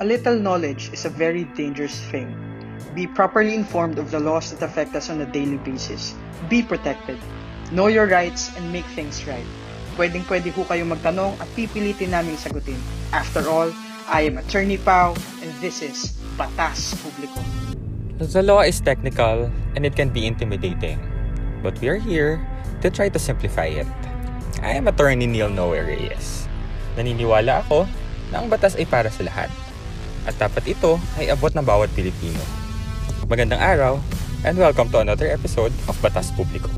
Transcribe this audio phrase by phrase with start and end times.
[0.00, 2.32] A little knowledge is a very dangerous thing.
[2.96, 6.16] Be properly informed of the laws that affect us on a daily basis.
[6.48, 7.20] Be protected.
[7.68, 9.44] Know your rights and make things right.
[10.00, 12.80] Pwedeng pwede ho kayo magtanong at pipilitin namin sagutin.
[13.12, 13.68] After all,
[14.08, 15.12] I am Attorney Pau
[15.44, 17.44] and this is Batas Publiko.
[18.16, 20.96] The law is technical and it can be intimidating.
[21.60, 22.40] But we are here
[22.80, 23.88] to try to simplify it.
[24.64, 26.48] I am Attorney Neil Noe Reyes.
[26.96, 27.84] Naniniwala ako
[28.32, 29.52] na ang batas ay para sa lahat.
[30.28, 32.40] At dapat ito ay abot ng bawat Pilipino.
[33.24, 33.96] Magandang araw
[34.44, 36.68] and welcome to another episode of Batas Publiko.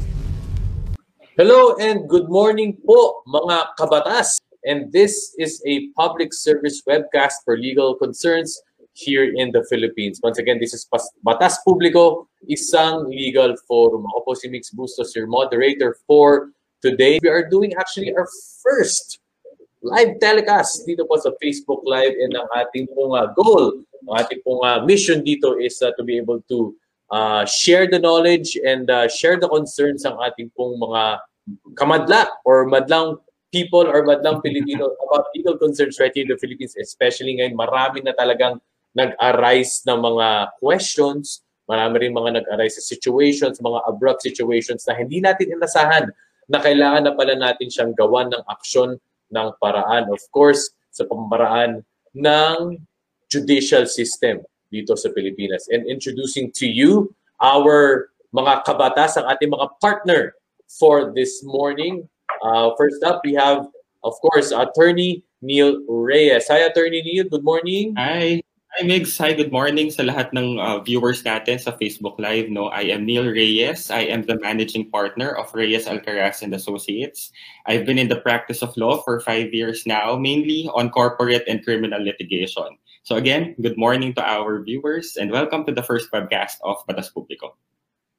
[1.34, 4.38] Hello and good morning po mga kabatas.
[4.62, 8.62] And this is a public service webcast for legal concerns
[8.94, 10.22] here in the Philippines.
[10.22, 10.86] Once again, this is
[11.26, 14.06] Batas Publiko, isang legal forum.
[14.14, 17.18] Ako po si Mix Bustos, your moderator for today.
[17.18, 18.30] We are doing actually our
[18.62, 19.21] first
[19.82, 24.40] live telecast dito po sa Facebook Live and ang ating pong uh, goal, ang ating
[24.46, 26.70] pong uh, mission dito is uh, to be able to
[27.10, 31.18] uh, share the knowledge and uh, share the concerns ng ating pong mga
[31.74, 33.18] kamadla or madlang
[33.50, 38.06] people or madlang Filipino about legal concerns right here in the Philippines, especially ngayon, marami
[38.06, 38.62] na talagang
[38.94, 45.18] nag-arise ng mga questions, marami rin mga nag-arise sa situations, mga abrupt situations na hindi
[45.18, 46.06] natin inasahan
[46.46, 48.94] na kailangan na pala natin siyang gawan ng aksyon
[49.32, 50.12] ng paraan.
[50.12, 52.76] Of course, sa pamaraan ng
[53.32, 55.68] judicial system dito sa Pilipinas.
[55.72, 60.36] And introducing to you our mga kabatas, ang ating mga partner
[60.68, 62.08] for this morning.
[62.40, 63.68] Uh, first up, we have,
[64.04, 66.48] of course, Attorney Neil Reyes.
[66.48, 67.28] Hi, Attorney Neil.
[67.28, 67.92] Good morning.
[67.96, 68.40] Hi.
[68.72, 69.20] Hi, Migs.
[69.20, 72.48] Hi, good morning sa lahat ng uh, viewers natin sa Facebook Live.
[72.48, 73.92] No, I am Neil Reyes.
[73.92, 77.28] I am the managing partner of Reyes Alcaraz and Associates.
[77.68, 81.60] I've been in the practice of law for five years now, mainly on corporate and
[81.60, 82.80] criminal litigation.
[83.04, 87.12] So again, good morning to our viewers and welcome to the first webcast of Batas
[87.12, 87.52] Publiko.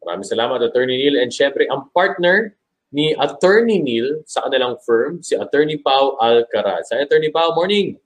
[0.05, 1.17] Maraming salamat, Attorney Neil.
[1.17, 2.53] And syempre, ang partner
[2.93, 6.93] ni Attorney Neil sa kanilang firm, si Attorney Pau Alcaraz.
[6.93, 7.57] Hi, Attorney Pau.
[7.57, 7.97] Morning!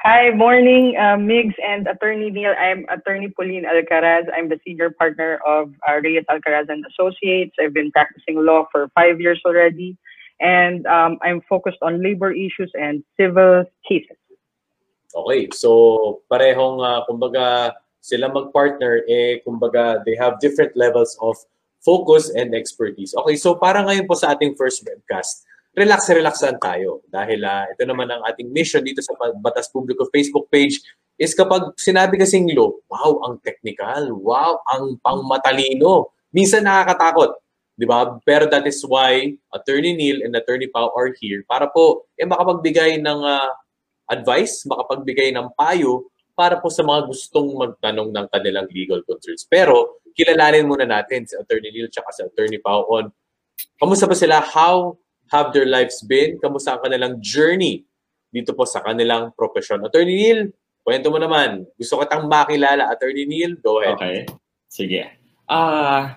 [0.00, 2.56] Hi, morning, uh, Migs and Attorney Neil.
[2.56, 4.24] I'm Attorney Pauline Alcaraz.
[4.32, 7.52] I'm the senior partner of uh, Reyes Alcaraz and Associates.
[7.60, 10.00] I've been practicing law for five years already,
[10.40, 14.16] and um, I'm focused on labor issues and civil cases.
[15.12, 21.36] Okay, so parehong uh, kumbaga sila mag-partner eh kumbaga they have different levels of
[21.84, 23.12] focus and expertise.
[23.12, 25.44] Okay, so para ngayon po sa ating first webcast,
[25.74, 30.50] relax relaxan tayo dahil uh, ito naman ang ating mission dito sa Batas Publiko Facebook
[30.50, 30.82] page
[31.20, 36.16] is kapag sinabi kasing law, wow, ang technical, wow, ang pangmatalino.
[36.32, 37.36] Minsan nakakatakot,
[37.76, 38.16] di ba?
[38.24, 42.98] Pero that is why Attorney Neil and Attorney Pau are here para po eh makapagbigay
[43.04, 43.52] ng uh,
[44.08, 49.44] advice, makapagbigay ng payo para po sa mga gustong magtanong ng kanilang legal concerns.
[49.44, 53.12] Pero kilalanin muna natin si Attorney Neil at si Attorney Pao on
[53.76, 54.40] kamusta ba sila?
[54.40, 54.96] How
[55.30, 56.38] have their lives been?
[56.42, 57.86] Kamusta ang kanilang journey
[58.30, 59.82] dito po sa kanilang profesyon?
[59.86, 60.40] Attorney Neil,
[60.82, 61.66] kwento mo naman.
[61.78, 62.90] Gusto ko tang makilala.
[62.90, 63.98] Attorney Neil, go ahead.
[63.98, 64.16] Okay.
[64.70, 65.02] Sige.
[65.50, 66.14] Uh,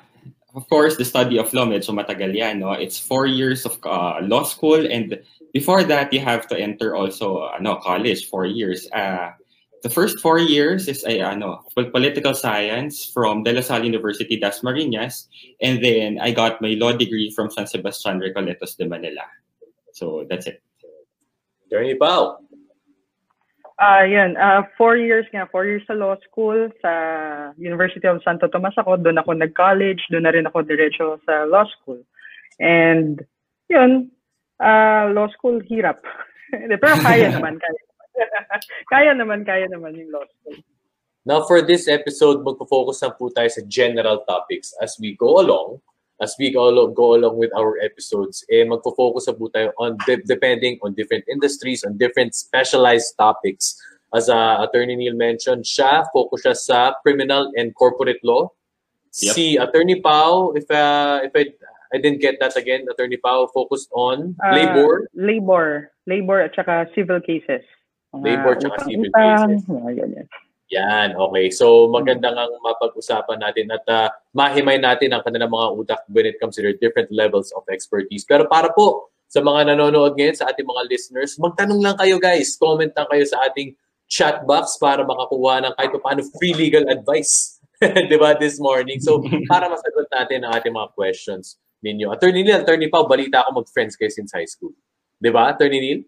[0.53, 2.61] of course, the study of law, medyo matagal yan.
[2.61, 2.73] No?
[2.77, 5.17] It's four years of uh, law school and
[5.53, 8.89] before that, you have to enter also uh, no, college, four years.
[8.91, 9.31] Uh,
[9.83, 15.27] the first four years is a ano, political science from De La Salle University, Dasmariñas.
[15.61, 19.27] And then I got my law degree from San Sebastian Recoletos de Manila.
[19.91, 20.63] So that's it.
[21.67, 22.39] Attorney Pao.
[23.81, 28.47] Uh, yun, uh, four years nga, four years sa law school sa University of Santo
[28.47, 28.95] Tomas ako.
[28.95, 31.99] Doon ako nag-college, doon na rin ako diretso sa law school.
[32.63, 33.19] And
[33.67, 34.15] yun,
[34.63, 35.99] uh, law school, hirap.
[36.53, 37.81] Pero kaya naman, kaya.
[38.93, 40.57] kaya naman, kaya naman yung law school.
[41.23, 45.79] Now, for this episode, magpo-focus na po tayo sa general topics as we go along.
[46.19, 49.95] As we go along, go along with our episodes, eh, magpo-focus na po tayo on
[50.03, 53.79] de- depending on different industries, on different specialized topics.
[54.13, 58.51] As uh, Attorney Neil mentioned, siya, focus siya sa criminal and corporate law.
[59.15, 59.33] Yep.
[59.33, 61.49] Si Attorney Pau, if uh, if I
[61.93, 62.85] I didn't get that again.
[62.89, 65.07] Attorney Pao focused on uh, labor.
[65.13, 65.91] Labor.
[66.07, 67.61] Labor at saka civil cases.
[68.13, 69.65] Labor at civil cases.
[69.65, 70.27] Yan,
[70.69, 71.09] yan.
[71.17, 71.49] okay.
[71.49, 74.07] So maganda nga mapag-usapan natin at uh,
[74.37, 78.21] mahimay natin ang kanilang mga utak when it comes to their different levels of expertise.
[78.25, 82.53] Pero para po sa mga nanonood ngayon, sa ating mga listeners, magtanong lang kayo guys.
[82.53, 83.73] Comment lang kayo sa ating
[84.05, 87.57] chat box para makakuha ng kahit paano free legal advice.
[88.09, 89.01] 'di ba this morning.
[89.01, 89.19] So
[89.51, 92.15] para masagot natin ang ating mga questions ninyo.
[92.15, 94.71] Attorney Neil, Attorney Pao, balita ako mag-friends kayo since high school.
[95.19, 95.99] Di ba, Attorney Neil?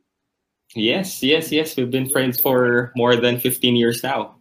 [0.74, 1.78] Yes, yes, yes.
[1.78, 4.36] We've been friends for more than 15 years now.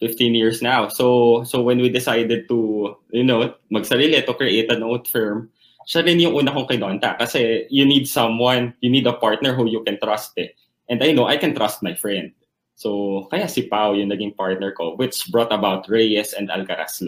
[0.00, 0.88] 15 years now.
[0.88, 5.50] So so when we decided to, you know, magsarili to create an own firm,
[5.88, 9.66] siya rin yung una kong kinonta kasi you need someone, you need a partner who
[9.66, 10.52] you can trust eh.
[10.88, 12.32] And I know I can trust my friend.
[12.74, 17.00] So kaya si Pao yung naging partner ko which brought about Reyes and Alcaraz.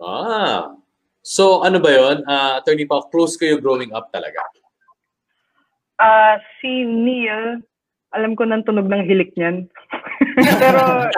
[0.00, 0.74] Ah.
[1.22, 2.24] So ano ba 'yon?
[2.26, 4.42] Uh, Attorney Pao, close kayo growing up talaga?
[6.00, 7.60] Ah, si Neil,
[8.16, 9.68] alam ko nang tunog ng hilik niyan.
[10.64, 11.12] Pero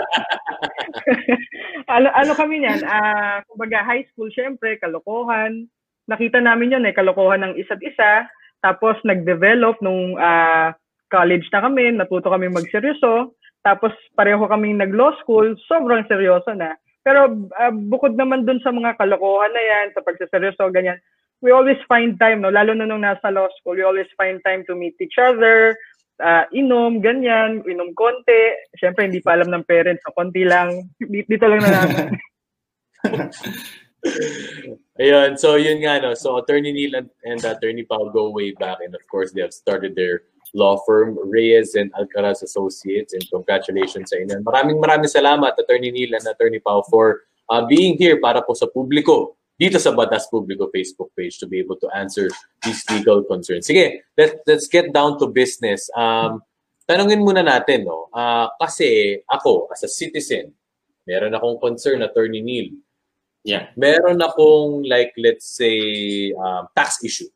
[1.94, 2.82] ano, ano kami niyan?
[2.82, 5.70] Ah, kumbaga high school syempre kalokohan.
[6.10, 8.26] Nakita namin 'yon eh, kalokohan ng isa't isa.
[8.58, 10.74] Tapos nag-develop nung ah,
[11.14, 13.38] college na kami, natuto kami magseryoso.
[13.62, 16.74] Tapos pareho kaming nag-law school, sobrang seryoso na.
[17.06, 20.98] Pero ah, bukod naman dun sa mga kalokohan na yan, sa pagsaseryoso, ganyan,
[21.42, 22.54] we always find time, no?
[22.54, 25.74] lalo na nung nasa law school, we always find time to meet each other,
[26.22, 28.54] uh, inom, ganyan, inom konti.
[28.78, 30.86] Siyempre, hindi pa alam ng parents, so konti lang.
[31.02, 32.06] Dito lang na namin.
[35.02, 36.14] Ayun, so yun nga, no?
[36.14, 39.54] So Attorney Neil and, and Attorney Pao go way back and of course they have
[39.54, 40.22] started their
[40.54, 44.42] law firm, Reyes and Alcaraz Associates and congratulations sa inyo.
[44.42, 48.66] Maraming maraming salamat Attorney Neil and Attorney Pao for uh, being here para po sa
[48.66, 52.26] publiko dito sa Batas Publiko Facebook page to be able to answer
[52.64, 53.68] these legal concerns.
[53.68, 55.86] Sige, let, let's get down to business.
[55.94, 56.42] Um,
[56.88, 58.10] tanungin muna natin, no?
[58.10, 60.50] Uh, kasi ako, as a citizen,
[61.06, 62.74] meron akong concern, Attorney Neil.
[63.42, 63.70] Yeah.
[63.74, 67.30] Meron akong, like, let's say, um, tax issue.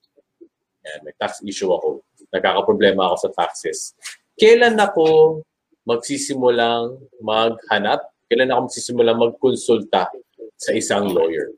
[0.86, 2.02] Yan, may tax issue ako.
[2.30, 3.94] Nagkakaproblema ako sa taxes.
[4.38, 5.40] Kailan ako
[5.86, 8.02] magsisimulang maghanap?
[8.26, 10.10] Kailan ako magsisimulang magkonsulta
[10.58, 11.50] sa isang lawyer?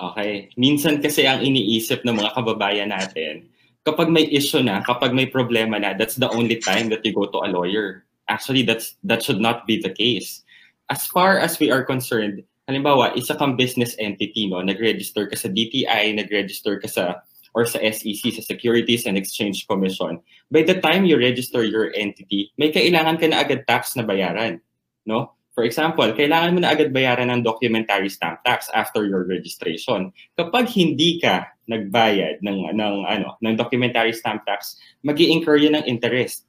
[0.00, 0.48] Okay.
[0.56, 3.48] Minsan kasi ang iniisip ng mga kababayan natin,
[3.84, 7.26] kapag may issue na, kapag may problema na, that's the only time that you go
[7.26, 8.06] to a lawyer.
[8.30, 10.46] Actually, that's that should not be the case.
[10.88, 14.62] As far as we are concerned, halimbawa, isa kang business entity, no?
[14.62, 17.04] nag-register ka sa DTI, nag-register ka sa
[17.52, 20.16] or sa SEC, sa Securities and Exchange Commission,
[20.48, 24.56] by the time you register your entity, may kailangan ka na agad tax na bayaran.
[25.04, 25.36] No?
[25.52, 30.08] For example, kailangan mo na agad bayaran ng documentary stamp tax after your registration.
[30.40, 36.48] Kapag hindi ka nagbayad ng ng ano, ng documentary stamp tax, magi-incur 'yan ng interest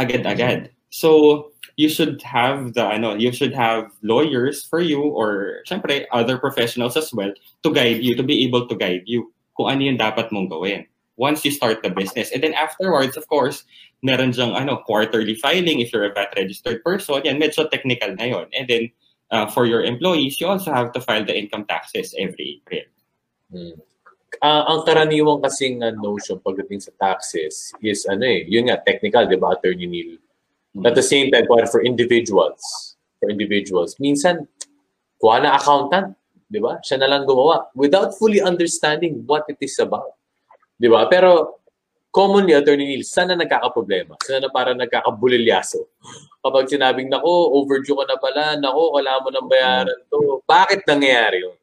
[0.00, 0.72] agad-agad.
[0.88, 6.40] So, you should have the ano, you should have lawyers for you or syempre other
[6.40, 7.32] professionals as well
[7.64, 10.84] to guide you to be able to guide you kung ano yung dapat mong gawin
[11.20, 12.32] once you start the business.
[12.32, 13.68] And then afterwards, of course,
[14.00, 17.20] meron dyang ano, quarterly filing if you're a VAT registered person.
[17.28, 18.48] Yan, medyo technical na yon.
[18.56, 18.88] And then
[19.28, 22.88] uh, for your employees, you also have to file the income taxes every April.
[23.52, 23.76] Hmm.
[24.40, 29.28] Uh, ang karaniwang kasing uh, notion pagdating sa taxes is ano eh, yun nga, technical,
[29.28, 30.16] di ba, Attorney Neil?
[30.16, 30.86] Mm-hmm.
[30.86, 34.46] At the same time, for individuals, for individuals, minsan,
[35.18, 36.14] kuha na accountant,
[36.46, 36.78] di ba?
[36.78, 40.19] Siya na lang gumawa without fully understanding what it is about.
[40.80, 41.04] Di ba?
[41.12, 41.60] Pero
[42.08, 44.16] commonly, Attorney Neil, sana nagkakaproblema?
[44.24, 45.84] Sana na parang nagkakabulilyaso?
[46.40, 50.40] Kapag sinabing, nako, overdue ka na pala, nako, wala mo nang bayaran to.
[50.48, 51.56] Bakit nangyayari yun?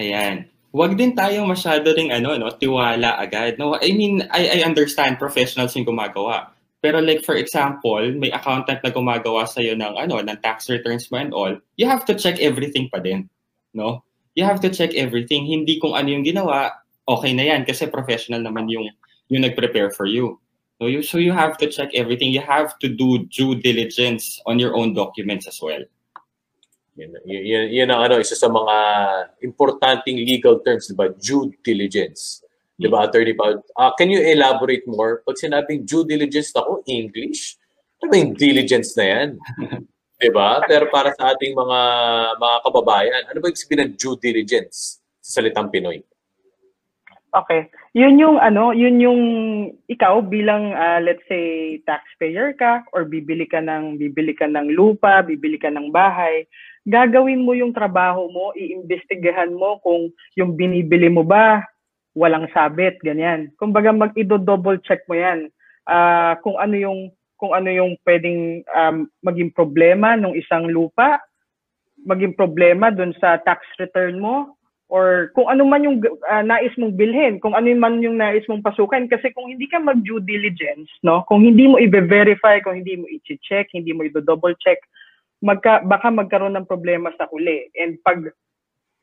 [0.00, 0.48] Ayan.
[0.72, 3.60] Huwag din tayo masyado ring ano, no, tiwala agad.
[3.60, 6.52] No, I mean, I, I understand professionals yung gumagawa.
[6.78, 11.10] Pero like for example, may accountant na gumagawa sa iyo ng ano, ng tax returns
[11.10, 13.26] mo and all, you have to check everything pa din,
[13.74, 14.06] no?
[14.38, 15.50] You have to check everything.
[15.50, 16.70] Hindi kung ano yung ginawa,
[17.08, 18.84] okay na yan kasi professional naman yung
[19.32, 20.36] yung nag-prepare for you.
[20.78, 22.30] So you so you have to check everything.
[22.30, 25.82] You have to do due diligence on your own documents as well.
[26.98, 28.76] Yan, yan, yan ang ano, isa sa mga
[29.46, 31.06] importanteng legal terms, di ba?
[31.14, 32.42] Due diligence.
[32.74, 33.62] Di ba, Attorney Paul?
[33.78, 35.22] Uh, can you elaborate more?
[35.22, 37.54] Pag sinabing due diligence ako, English,
[38.02, 39.28] ano ba yung diligence na yan?
[40.22, 40.58] di ba?
[40.66, 41.80] Pero para sa ating mga
[42.34, 46.02] mga kababayan, ano ba yung sabihin ng due diligence sa salitang Pinoy?
[47.28, 47.68] Okay.
[47.92, 49.22] Yun yung ano, yun yung
[49.84, 55.20] ikaw bilang uh, let's say taxpayer ka or bibili ka ng bibili ka ng lupa,
[55.20, 56.48] bibili ka ng bahay,
[56.88, 60.08] gagawin mo yung trabaho mo, iimbestigahan mo kung
[60.40, 61.60] yung binibili mo ba
[62.16, 63.52] walang sabit, ganyan.
[63.60, 65.52] Kumbaga mag i-double check mo 'yan.
[65.84, 71.22] Uh, kung ano yung kung ano yung pwedeng um, maging problema ng isang lupa,
[72.02, 74.57] maging problema dun sa tax return mo,
[74.88, 78.64] or kung ano man yung uh, nais mong bilhin, kung ano man yung nais mong
[78.64, 82.96] pasukan kasi kung hindi ka mag due diligence, no, kung hindi mo i-verify, kung hindi
[82.96, 84.80] mo i-check, hindi mo i-double check,
[85.44, 87.68] magka, baka magkaroon ng problema sa huli.
[87.76, 88.32] And pag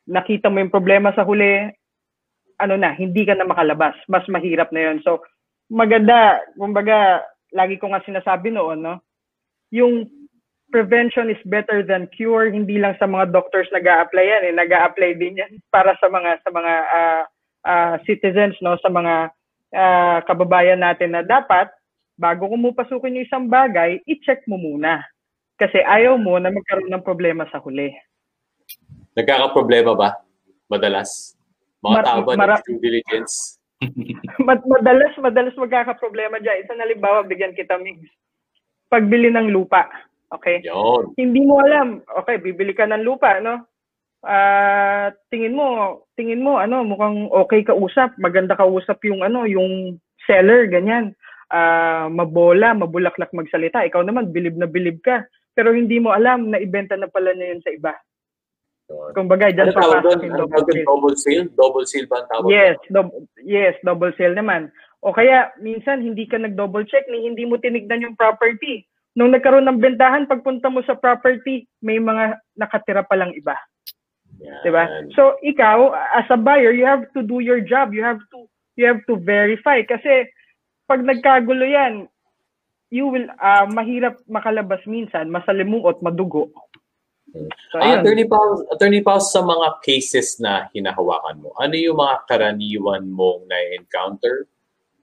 [0.09, 1.69] nakita mo yung problema sa huli,
[2.57, 3.95] ano na, hindi ka na makalabas.
[4.07, 4.97] Mas mahirap na 'yon.
[5.03, 5.21] So,
[5.67, 8.95] maganda, kumbaga, lagi ko nga sinasabi noon, no?
[9.75, 10.07] Yung
[10.71, 15.41] prevention is better than cure, hindi lang sa mga doctors nag-a-apply yan, eh, nag-a-apply din
[15.41, 17.23] yan para sa mga sa mga uh,
[17.65, 19.29] uh, citizens, no, sa mga
[19.75, 21.69] uh, kababayan natin na dapat
[22.15, 25.03] bago mo pasukin yung isang bagay, i-check mo muna.
[25.55, 27.91] Kasi ayaw mo na magkaroon ng problema sa huli.
[29.15, 30.19] Nagkakaproblema ba?
[30.67, 31.35] Madalas?
[31.79, 33.59] Mga Mar- tao ba mara- ng diligence?
[34.47, 36.63] Mad- madalas, madalas magkakaproblema dyan.
[36.63, 38.11] Isang halimbawa, bigyan kita, Migs.
[38.91, 39.87] Pagbili ng lupa.
[40.33, 40.65] Okay?
[40.65, 41.13] Yun.
[41.17, 42.01] Hindi mo alam.
[42.23, 43.65] Okay, bibili ka ng lupa, no?
[44.25, 49.45] Ah, tingin mo, tingin mo ano, mukhang okay ka usap, maganda ka usap yung ano,
[49.45, 51.13] yung seller ganyan.
[51.53, 53.85] Ah, mabola, mabulaklak magsalita.
[53.85, 55.21] Ikaw naman bilib na bilib ka.
[55.53, 57.93] Pero hindi mo alam na ibenta na pala niya yun sa iba.
[59.17, 60.19] Kumbaga, Ano dyan tawag doon?
[60.29, 60.77] Ano double tawag doon?
[60.77, 60.85] sale.
[60.85, 61.45] Double sale?
[61.57, 62.49] Double sale ba ang tawag?
[62.53, 64.69] Yes, dou- yes, double sale naman.
[65.01, 68.85] O kaya, minsan, hindi ka nag-double check ni hindi mo tinignan yung property.
[69.15, 73.55] Nung nagkaroon ng bentahan, pagpunta mo sa property, may mga nakatira palang iba.
[74.43, 74.61] Yan.
[74.63, 74.83] 'di ba?
[75.15, 77.95] So ikaw as a buyer, you have to do your job.
[77.95, 80.27] You have to you have to verify kasi
[80.83, 82.11] pag nagkagulo 'yan,
[82.91, 86.51] you will ah, mahirap makalabas minsan, masalimuot, madugo.
[87.71, 87.99] So, ayun.
[87.99, 93.43] attorney Pao, attorney Pao, sa mga cases na hinahawakan mo, ano yung mga karaniwan mong
[93.51, 94.47] na-encounter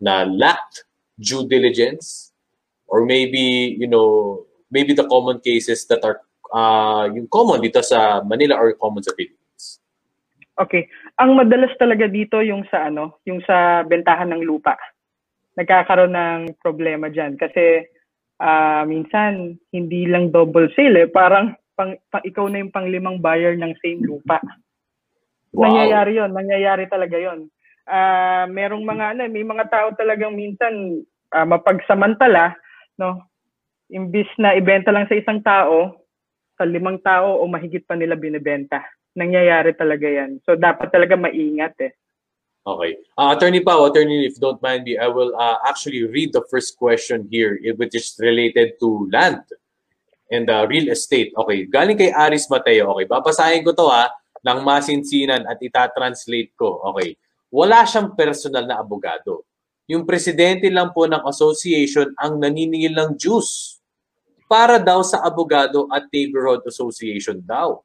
[0.00, 0.88] na lacked
[1.20, 2.31] due diligence
[2.92, 6.20] or maybe, you know, maybe the common cases that are
[6.52, 9.80] uh, yung common dito sa Manila or common sa Philippines?
[10.60, 10.92] Okay.
[11.16, 14.76] Ang madalas talaga dito yung sa ano, yung sa bentahan ng lupa.
[15.56, 17.88] Nagkakaroon ng problema diyan kasi
[18.36, 23.56] ah, minsan hindi lang double sale eh, parang pang, pang ikaw na yung panglimang buyer
[23.56, 24.40] ng same lupa.
[25.52, 27.48] Nangyayari 'yon, nangyayari talaga 'yon.
[27.84, 32.56] Ah, merong mga ano, may mga tao talagang minsan ah, mapagsamantala,
[33.02, 33.18] no?
[33.90, 36.06] Imbis na ibenta lang sa isang tao,
[36.54, 38.86] sa limang tao o mahigit pa nila binebenta.
[39.18, 40.38] Nangyayari talaga 'yan.
[40.46, 41.92] So dapat talaga maingat eh.
[42.62, 42.94] Okay.
[43.18, 46.78] Uh, Attorney Pao, Attorney, if don't mind me, I will uh, actually read the first
[46.78, 49.42] question here, which is related to land
[50.30, 51.34] and uh, real estate.
[51.34, 52.94] Okay, galing kay Aris Mateo.
[52.94, 54.06] Okay, babasahin ko to ha,
[54.46, 56.78] ng masinsinan at itatranslate ko.
[56.94, 57.18] Okay,
[57.50, 59.42] wala siyang personal na abogado.
[59.90, 63.82] Yung presidente lang po ng association ang naniningil ng juice
[64.46, 67.80] para daw sa abogado at neighborhood association daw.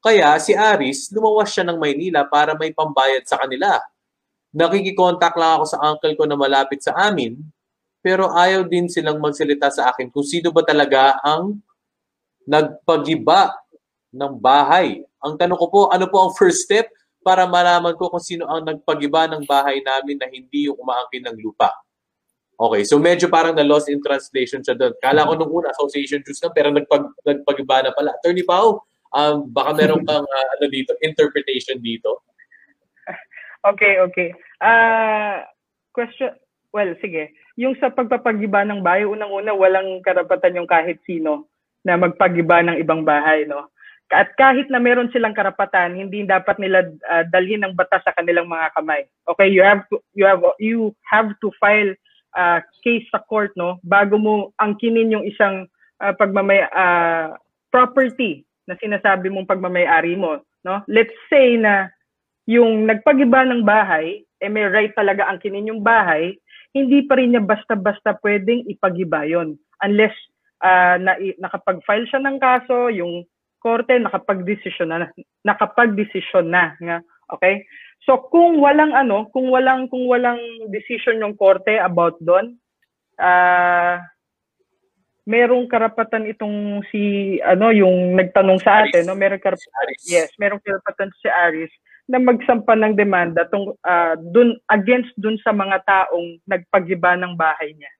[0.00, 3.78] Kaya si Aris, lumawas siya ng Maynila para may pambayad sa kanila
[4.56, 7.36] nakikikontak lang ako sa uncle ko na malapit sa amin,
[8.00, 11.60] pero ayaw din silang magsalita sa akin kung sino ba talaga ang
[12.48, 13.52] nagpagiba
[14.16, 15.04] ng bahay.
[15.20, 16.88] Ang tanong ko po, ano po ang first step
[17.26, 21.42] para malaman ko kung sino ang nagpagiba ng bahay namin na hindi yung umaangkin ng
[21.42, 21.74] lupa?
[22.54, 24.94] Okay, so medyo parang na lost in translation siya doon.
[25.02, 28.14] Kala ko nung una, association juice na, pero nagpag, nagpagiba na pala.
[28.14, 32.22] Attorney Pao, um, baka meron kang uh, ano dito, interpretation dito.
[33.66, 34.30] Okay, okay.
[34.62, 35.42] Ah,
[35.90, 36.30] question,
[36.70, 37.34] well, sige.
[37.58, 41.50] Yung sa pagpapagiba ng bahay, unang-una, walang karapatan yung kahit sino
[41.82, 43.68] na magpagiba ng ibang bahay, no?
[44.14, 48.46] At kahit na meron silang karapatan, hindi dapat nila ah, dalhin ng batas sa kanilang
[48.46, 49.02] mga kamay.
[49.26, 51.90] Okay, you have to you have you have to file
[52.36, 55.66] a case sa court, no, bago mo angkinin yung isang
[55.98, 57.34] ah, pagmamay ah,
[57.74, 60.82] property na sinasabi mong pagmamay-ari mo, no?
[60.86, 61.90] Let's say na
[62.46, 66.38] yung nagpagiba ng bahay, eh may right talaga ang kinin yung bahay,
[66.70, 70.14] hindi pa rin niya basta-basta pwedeng ipagiba yon unless
[70.62, 73.26] ah, na, nakapag-file siya ng kaso, yung
[73.62, 75.08] korte nakapag-desisyon na
[75.44, 76.98] nakapag-desisyon na nga
[77.32, 77.64] okay
[78.04, 82.56] so kung walang ano kung walang kung walang decision yung korte about doon
[83.16, 84.00] ah
[85.26, 89.10] merong karapatan itong si ano yung nagtanong sa atin Aris.
[89.10, 89.86] no merong karapatan.
[90.06, 91.74] Yes, merong karapatan si Aris
[92.06, 97.74] na magsampa ng demanda tung ah, dun against dun sa mga taong nagpagiba ng bahay
[97.74, 97.90] niya.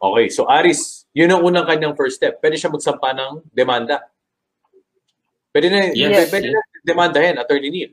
[0.00, 2.38] Okay, so Aris, yun ang unang kanyang first step.
[2.38, 4.00] Pwede siya magsampa ng demanda.
[5.50, 6.30] Pwede na, Yes.
[6.30, 7.92] pwede na demandahin, Attorney Neil.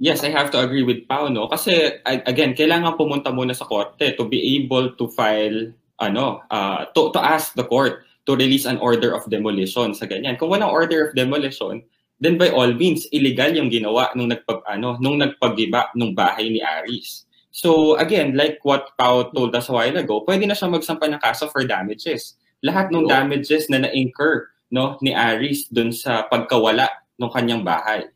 [0.00, 1.44] Yes, I have to agree with Pao, no?
[1.44, 7.12] Kasi, again, kailangan pumunta muna sa korte to be able to file, ano, uh, to,
[7.12, 10.40] to ask the court to release an order of demolition sa ganyan.
[10.40, 11.84] Kung walang order of demolition,
[12.16, 16.64] then by all means, illegal yung ginawa nung nagpag, ano, nung nagpagiba nung bahay ni
[16.64, 17.28] Aris.
[17.52, 21.20] So, again, like what Pao told us a while ago, pwede na siya magsampa ng
[21.20, 22.40] kaso for damages.
[22.64, 26.86] Lahat ng damages na na-incur no, ni Aris dun sa pagkawala
[27.18, 28.06] ng kanyang bahay.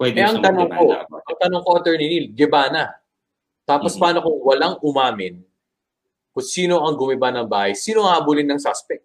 [0.00, 2.94] Pwede Eh, ang tanong ko, about ang tanong ko, Attorney Neil, giba na.
[3.68, 4.00] Tapos Mhm.
[4.00, 5.44] paano kung walang umamin
[6.32, 9.04] kung sino ang gumiba ng bahay, sino ang habulin ng suspect?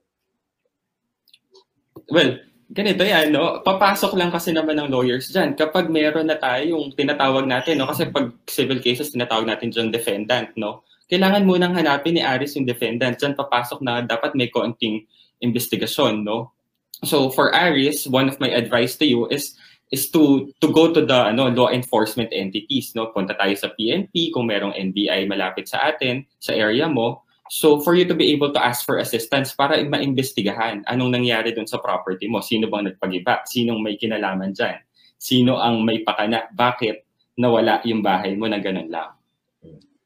[2.09, 2.39] Well,
[2.69, 3.59] ganito yan, no?
[3.65, 5.57] Papasok lang kasi naman ng lawyers dyan.
[5.57, 7.89] Kapag meron na tayo yung tinatawag natin, no?
[7.89, 10.85] Kasi pag civil cases, tinatawag natin dyan defendant, no?
[11.05, 13.17] Kailangan munang hanapin ni Aris yung defendant.
[13.17, 15.05] Dyan papasok na dapat may konting
[15.41, 16.54] investigasyon, no?
[17.03, 19.57] So for Aris, one of my advice to you is
[19.91, 23.11] is to to go to the ano law enforcement entities no?
[23.11, 27.25] Punta tayo sa PNP kung merong NBI malapit sa atin sa area mo.
[27.51, 31.69] So for you to be able to ask for assistance para maimbestigahan anong nangyari dun
[31.69, 34.81] sa property mo, sino bang nagpagiba, sinong may kinalaman dyan,
[35.21, 37.05] sino ang may pakana, bakit
[37.37, 39.13] nawala yung bahay mo na ganun lang.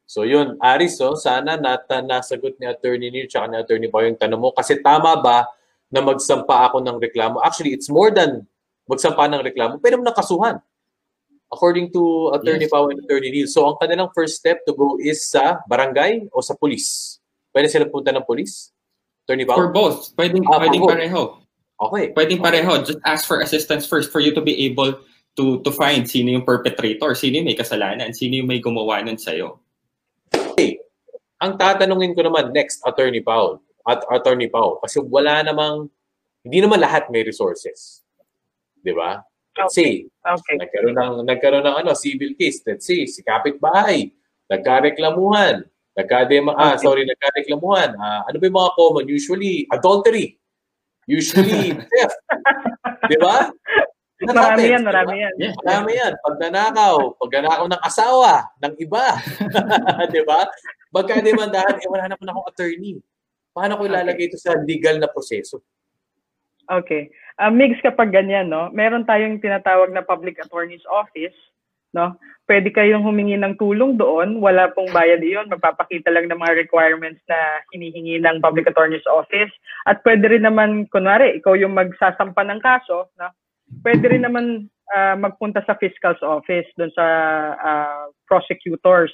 [0.03, 4.41] So yun, Aris, oh, sana nata nasagot ni Attorney Neil ni Attorney Pao yung tanong
[4.41, 4.49] mo.
[4.51, 5.45] Kasi tama ba
[5.89, 7.41] na magsampa ako ng reklamo?
[7.41, 8.45] Actually, it's more than
[8.89, 9.77] magsampa ng reklamo.
[9.77, 10.61] Mo nakasuhan.
[11.49, 12.73] According to Attorney Yes.
[12.73, 13.49] Pao and Attorney Neil.
[13.49, 17.17] So ang kanilang first step to go is sa barangay o sa police?
[17.49, 18.69] Pwede sila punta ng police?
[19.25, 19.57] Attorney Pao?
[19.57, 21.41] For both, pwedeng, Ah, pwedeng pareho.
[21.81, 22.13] Okay.
[22.13, 22.85] Pwedeng pareho.
[22.85, 24.93] Just ask for assistance first for you to be able
[25.41, 29.17] to to find sino yung perpetrator, sino yung may kasalanan, sino yung may gumawa nun
[29.17, 29.57] sa'yo.
[31.39, 33.63] Ang tatanungin ko naman next, Attorney Pao.
[33.87, 34.79] At Attorney Pao.
[34.83, 35.87] Kasi wala namang,
[36.43, 38.03] hindi naman lahat may resources.
[38.79, 39.19] Di ba?
[39.59, 40.55] Let's say, Okay.
[40.55, 42.63] nagkaroon ng, nagkaroon ng ano, civil case.
[42.63, 44.13] Let's say, si kapitbahay,
[44.47, 45.67] nagkareklamuhan,
[45.97, 46.85] nagkadema, ah, Okay.
[46.87, 47.91] sorry, nagkareklamuhan.
[47.99, 49.05] Ah, ano ba yung mga common?
[49.09, 50.39] Usually, adultery.
[51.09, 52.19] Usually, theft.
[53.09, 53.49] Di ba?
[54.19, 55.33] Marami yan, marami yan.
[55.39, 55.55] Yeah.
[55.63, 56.13] Marami yan.
[56.19, 59.15] Pagnanakaw, pagnanakaw ng asawa, ng iba.
[60.13, 60.43] di ba?
[60.91, 62.99] Magkademandahan, eh, wala naman akong attorney.
[63.53, 65.65] Paano ko ilalagay ito sa legal na proseso?
[66.69, 67.09] Okay.
[67.41, 68.69] Uh, mix kapag ganyan, no?
[68.69, 71.33] Meron tayong tinatawag na public attorney's office,
[71.97, 72.13] no?
[72.45, 77.21] Pwede kayong humingi ng tulong doon, wala pong bayad iyon, magpapakita lang ng mga requirements
[77.25, 77.37] na
[77.73, 79.49] hinihingi ng public attorney's office.
[79.89, 83.33] At pwede rin naman, kunwari, ikaw yung magsasampa ng kaso, no?
[83.81, 87.05] Pwede rin naman ah, magpunta sa fiscal's office, doon sa
[87.57, 89.09] ah, prosecutors.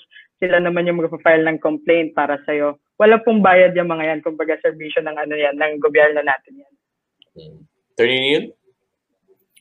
[0.45, 2.77] Sila naman yung magpa-file ng complaint para sa'yo.
[3.01, 6.73] Wala pong bayad yung mga yan, kumbaga servisyo ng ano yan, ng gobyerno natin yan.
[7.97, 8.45] Attorney Neil?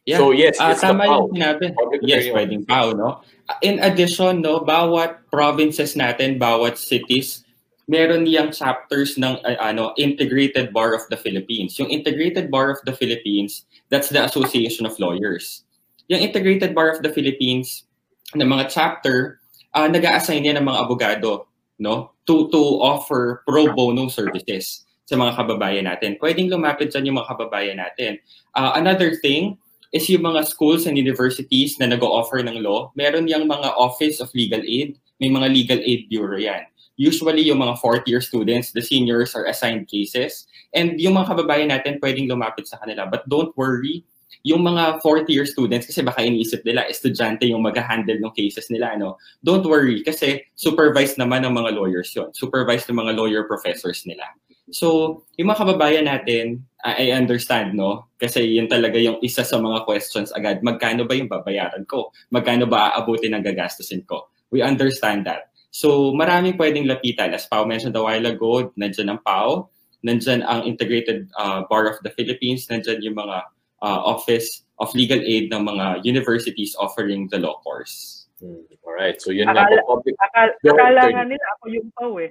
[0.05, 0.21] Yeah.
[0.21, 1.73] So, yes, it's the tama yung sinabi.
[1.73, 3.25] Public Yes, pwedeng PAO, no?
[3.65, 7.49] In addition, no, bawat provinces natin, bawat cities,
[7.89, 11.81] meron niyang chapters ng ah, ano, Integrated Bar of the Philippines.
[11.81, 15.65] Yung Integrated Bar of the Philippines, that's the Association of Lawyers.
[16.13, 17.89] Yung Integrated Bar of the Philippines,
[18.37, 19.41] na mga chapter,
[19.75, 21.51] uh, nag-a-assign yan ng mga abogado,
[21.83, 22.15] no?
[22.25, 26.17] To to offer pro bono services sa mga kababayan natin.
[26.17, 28.17] Pwedeng lumapit dyan yung mga kababayan natin.
[28.57, 29.61] Uh, another thing,
[29.95, 34.27] is yung mga schools and universities na nag-o-offer ng law, meron yung mga Office of
[34.35, 36.67] Legal Aid, may mga Legal Aid Bureau yan.
[36.99, 41.71] Usually, yung mga fourth year students, the seniors are assigned cases, and yung mga kababayan
[41.71, 43.07] natin pwedeng lumapit sa kanila.
[43.07, 44.03] But don't worry,
[44.43, 48.99] yung mga fourth year students, kasi baka iniisip nila, estudyante yung mag-handle ng cases nila,
[48.99, 49.21] no?
[49.45, 54.27] Don't worry, kasi supervised naman ng mga lawyers yon Supervised ng mga lawyer professors nila.
[54.73, 58.09] So, yung mga kababayan natin, I understand, no?
[58.17, 60.65] Kasi yun talaga yung isa sa mga questions agad.
[60.65, 62.13] Magkano ba yung babayaran ko?
[62.33, 64.33] Magkano ba aabutin ang gagastusin ko?
[64.49, 65.53] We understand that.
[65.75, 67.35] So, maraming pwedeng lapitan.
[67.35, 69.69] As Pao mentioned a while ago, nandyan ang Pao,
[70.05, 73.43] nandyan ang Integrated uh, Bar of the Philippines, nandyan yung mga
[73.85, 78.27] uh, Office of Legal Aid ng mga universities offering the law course.
[78.41, 78.65] Hmm.
[78.83, 80.17] Alright, so yun Akala- po, public.
[80.19, 81.13] Akala, akala attorney.
[81.13, 82.31] nga nila ako yung pau eh.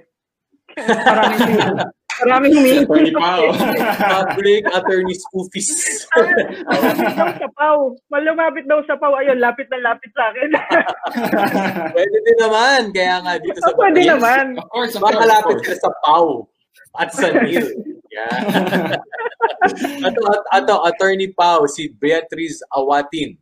[0.80, 1.42] maraming
[2.24, 2.78] maraming humingi.
[2.86, 3.42] Attorney Pao.
[4.14, 5.70] Public Attorney's Office.
[6.14, 7.78] Malapit daw sa pau.
[8.06, 9.12] Malumapit daw sa pau.
[9.18, 10.50] Ayun, lapit na lapit sa akin.
[11.90, 12.80] Pwede din naman.
[12.94, 14.44] Kaya nga dito sa Pwede Batangas, naman.
[14.56, 15.62] of course, of Baka course, course.
[15.66, 16.28] sila sa Pau
[16.94, 17.66] at sa Neil.
[18.14, 18.38] Yeah.
[20.06, 23.34] ato, at- ato, Attorney Pau, si Beatrice Awatin.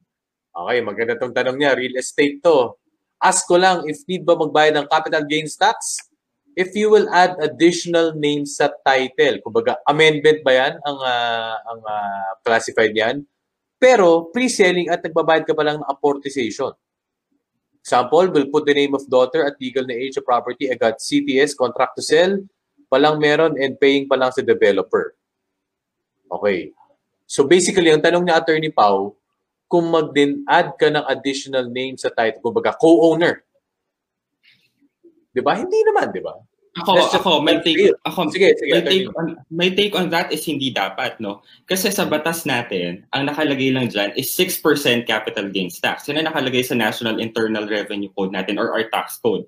[0.52, 1.76] Okay, maganda tong tanong niya.
[1.76, 2.76] Real estate to.
[3.20, 6.00] Ask ko lang, if need ba magbayad ng capital gains tax?
[6.52, 11.80] If you will add additional names sa title, kumbaga amendment ba yan ang, ah, ang
[11.80, 13.24] ah, classified yan?
[13.80, 16.76] Pero pre-selling at nagbabayad ka pa lang ng amortization.
[17.82, 21.56] Example, will put the name of daughter at legal na age of property, agad CTS,
[21.58, 22.38] contract to sell,
[22.92, 25.16] palang meron and paying pa lang sa developer.
[26.28, 26.76] Okay.
[27.24, 29.16] So basically, ang tanong ni Attorney Pau,
[29.64, 33.40] kung mag-add ka ng additional name sa title, kumbaga co-owner.
[35.33, 35.57] 'Di ba?
[35.57, 36.37] Hindi naman, 'di ba?
[36.72, 37.96] Ako, just ako, may be take, real.
[38.09, 39.05] ako, Sige, sige, may attorney.
[39.05, 41.44] take, on, may take on that is hindi dapat, no?
[41.68, 44.64] Kasi sa batas natin, ang nakalagay lang dyan is 6%
[45.05, 46.09] capital gains tax.
[46.09, 49.44] Yun ang nakalagay sa National Internal Revenue Code natin or our tax code.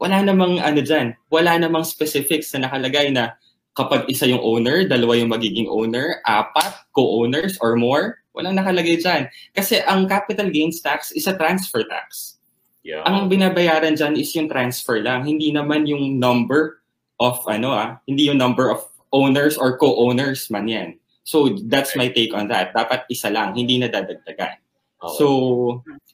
[0.00, 3.36] Wala namang ano dyan, wala namang specifics na nakalagay na
[3.76, 9.28] kapag isa yung owner, dalawa yung magiging owner, apat, co-owners or more, walang nakalagay dyan.
[9.52, 12.40] Kasi ang capital gains tax is a transfer tax.
[12.80, 13.04] Yeah.
[13.04, 16.80] Ang binabayaran dyan is yung transfer lang, hindi naman yung number
[17.20, 18.80] of ano ah, hindi yung number of
[19.12, 20.88] owners or co-owners man yan.
[21.28, 22.72] So that's my take on that.
[22.72, 24.56] Dapat isa lang, hindi na dadagdagan.
[25.00, 25.16] Okay.
[25.20, 25.26] So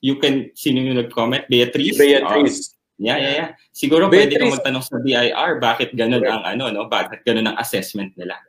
[0.02, 1.46] you can sino yung nag-comment?
[1.46, 1.94] Beatrice?
[1.94, 2.75] Beatrice.
[2.96, 3.48] Yeah, yeah, yeah.
[3.76, 4.56] Siguro pwede kang Beatrice.
[4.56, 8.40] magtanong sa BIR bakit ganun ang ano no, bakit ganun ang assessment nila.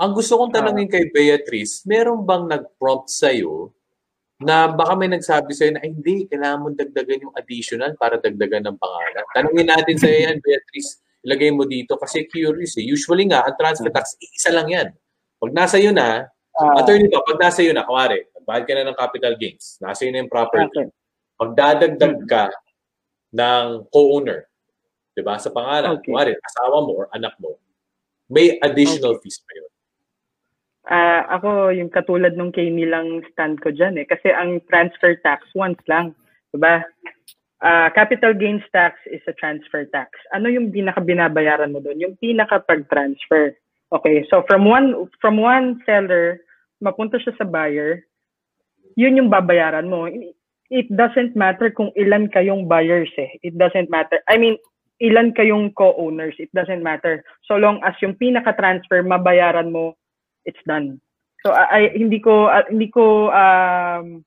[0.00, 3.68] Ang gusto kong tanongin kay Beatrice, meron bang nag-prompt sa'yo
[4.40, 8.64] na baka may nagsabi sa'yo na, "Ay, hindi, kailangan mo dagdagan yung additional para dagdagan
[8.64, 9.24] ng pangalan.
[9.36, 11.04] Tanungin natin sa'yo yan, Beatrice.
[11.20, 12.84] Ilagay mo dito kasi curious eh.
[12.88, 14.88] Usually nga, ang transfer tax, isa lang yan.
[15.36, 16.24] Pag nasa iyo na,
[16.60, 20.04] Ah, attorney ba, pag nasa iyo na, kumari, nagbayad ka na ng capital gains, nasa
[20.04, 20.92] iyo na yung property, okay.
[21.40, 22.44] pag dadagdag ka
[23.30, 24.46] ng co-owner,
[25.14, 26.10] di ba, sa pangalan, Okay.
[26.10, 27.58] kumari, asawa mo or anak mo,
[28.30, 29.70] may additional fees pa yun.
[30.90, 35.46] Ah, ako yung katulad nung kay nilang stand ko diyan eh kasi ang transfer tax
[35.54, 36.16] once lang,
[36.50, 36.82] 'di ba?
[37.60, 40.16] Ah, capital gains tax is a transfer tax.
[40.32, 42.00] Ano yung pinaka binabayaran mo doon?
[42.00, 43.52] Yung pinaka pag-transfer.
[43.92, 46.40] Okay, so from one from one seller
[46.80, 48.08] mapunta siya sa buyer,
[48.96, 50.08] yun yung babayaran mo.
[50.70, 53.34] It doesn't matter kung ilan kayong buyers eh.
[53.42, 54.22] It doesn't matter.
[54.30, 54.54] I mean,
[55.02, 56.38] ilan kayong co-owners.
[56.38, 57.26] It doesn't matter.
[57.50, 59.98] So long as yung pinaka-transfer mabayaran mo
[60.46, 61.00] it's done.
[61.44, 64.22] So I, I- hindi ko ah, hindi ko um,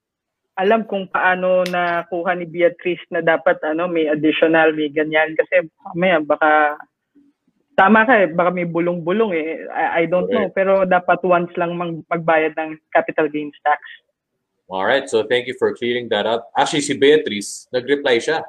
[0.57, 6.21] alam kung paano nakuha ni Beatrice na dapat ano may additional may ganyan kasi mamaya
[6.21, 6.77] baka
[7.73, 11.73] tama ka eh baka may bulong-bulong eh I, I don't know pero dapat once lang
[11.73, 13.81] mag, magbayad ng capital gains tax.
[14.73, 16.49] Alright, so thank you for clearing that up.
[16.57, 18.41] Actually, si Beatrice, nag-reply siya.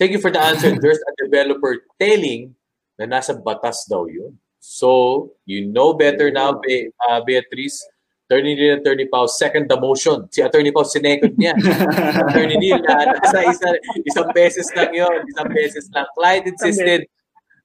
[0.00, 0.72] Thank you for the answer.
[0.80, 2.56] There's a developer telling
[2.96, 4.40] na nasa batas daw yun.
[4.56, 7.84] So, you know better now, Be- uh, Beatrice.
[8.24, 10.26] Attorney Neil, Attorney Pao, second the motion.
[10.32, 11.52] Si Attorney Pao, sinecond niya.
[12.24, 13.68] Attorney Neil, na nasa isa,
[14.00, 15.28] isang beses lang yun.
[15.28, 16.08] Isang beses lang.
[16.16, 17.04] Client insisted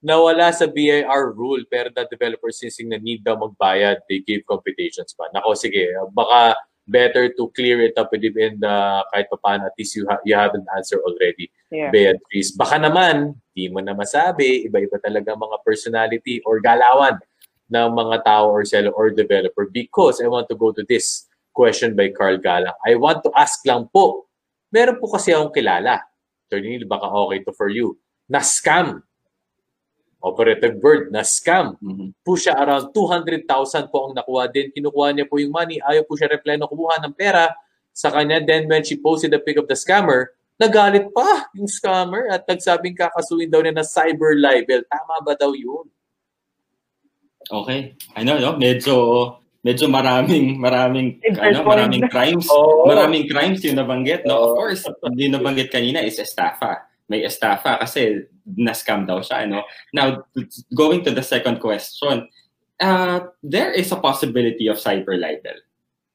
[0.04, 4.04] na wala sa BIR rule pero the developer insisting na need daw magbayad.
[4.06, 5.32] They gave computations pa.
[5.32, 5.95] Nako, sige.
[6.12, 6.60] Baka
[6.91, 8.75] better to clear it up within the
[9.15, 11.47] kahit pa paano at least you, ha- you have an answer already.
[11.71, 11.88] Yeah.
[11.95, 12.51] Beatrice.
[12.51, 17.15] Baka naman, di mo na masabi, iba-iba talaga mga personality or galawan
[17.71, 21.95] ng mga tao or seller or developer because I want to go to this question
[21.95, 22.75] by Carl Galang.
[22.84, 24.27] I want to ask lang po,
[24.67, 26.04] meron po kasi akong kilala,
[26.47, 27.95] Attorney Neil, baka okay to for you,
[28.27, 28.99] na scam.
[30.21, 31.81] Operative word, na scam.
[31.81, 32.13] Mhm.
[32.21, 34.69] Po siya around 200,000 po ang nakuha din.
[34.69, 35.81] Kinukuha niya po yung money.
[35.81, 37.49] Ayaw po siya reply na kumuha ng pera
[37.89, 38.38] sa kanya.
[38.38, 42.93] Then when she posted the pic of the scammer, nagalit pa yung scammer at nagsabing
[42.93, 44.86] kakasuin daw niya na cyber libel.
[44.86, 45.89] Tama ba daw yun?
[47.49, 47.97] Okay.
[48.13, 48.95] Ano no, medyo
[49.65, 52.45] medyo maraming maraming ano, maraming crimes.
[52.53, 52.86] Oo.
[52.86, 54.38] Maraming crimes yung nabanggit, no?
[54.38, 54.57] Of Oo.
[54.57, 54.81] course,
[55.17, 56.86] yung nabanggit kanina is estafa.
[57.10, 59.63] May estafa kasi na-scam daw siya, ano?
[59.93, 60.25] Now,
[60.73, 62.27] going to the second question,
[62.80, 65.58] uh, there is a possibility of cyber libel.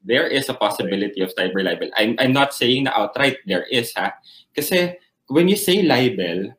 [0.06, 1.90] There is a possibility of cyber libel.
[1.96, 4.14] I'm, I'm not saying na outright there is, ha?
[4.54, 4.94] Kasi
[5.26, 6.54] when you say libel,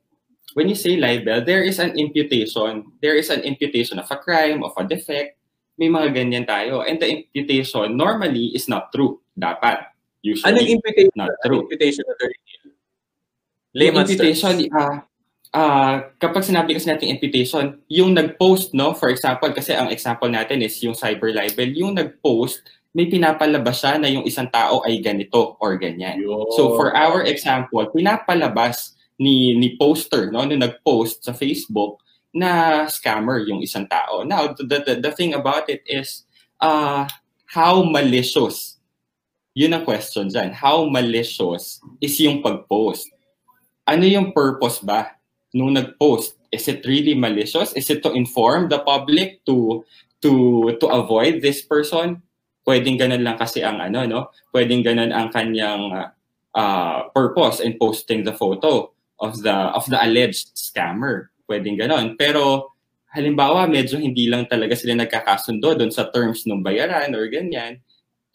[0.53, 2.91] when you say libel, there is an imputation.
[3.01, 5.37] There is an imputation of a crime, of a defect.
[5.77, 6.81] May mga ganyan tayo.
[6.81, 9.21] And the imputation normally is not true.
[9.37, 9.93] Dapat.
[10.25, 10.49] Usually.
[10.49, 11.13] Anong imputation?
[11.15, 12.39] Not Anong imputation Attorney
[13.77, 14.73] Layman's imputation, terms.
[14.73, 15.05] ah,
[15.53, 20.63] ah, kapag sinabi kasi natin imputation, yung nag-post, no, for example, kasi ang example natin
[20.63, 22.63] is yung cyber libel, yung nag-post,
[22.97, 26.17] may pinapalabas siya na yung isang tao ay ganito or ganyan.
[26.17, 26.49] Yun.
[26.57, 32.01] So for our example, pinapalabas ni ni poster no nung nag-post sa Facebook
[32.33, 34.25] na scammer yung isang tao.
[34.25, 36.25] Now the the, the thing about it is
[36.57, 37.05] uh
[37.53, 38.77] how malicious
[39.57, 40.53] yun ang question dyan.
[40.53, 43.09] How malicious is yung pag-post?
[43.89, 45.16] Ano yung purpose ba
[45.57, 46.37] nung nag-post?
[46.53, 47.73] Is it really malicious?
[47.73, 49.81] Is it to inform the public to
[50.21, 50.31] to
[50.77, 52.21] to avoid this person?
[52.63, 54.21] Pwedeng ganun lang kasi ang ano no?
[54.53, 56.13] Pwedeng ganun ang kanyang
[56.53, 61.33] uh, purpose in posting the photo of the of the alleged scammer.
[61.49, 62.15] Pwedeng ganon.
[62.19, 62.75] Pero
[63.11, 67.81] halimbawa, medyo hindi lang talaga sila nagkakasundo doon sa terms ng bayaran or ganyan.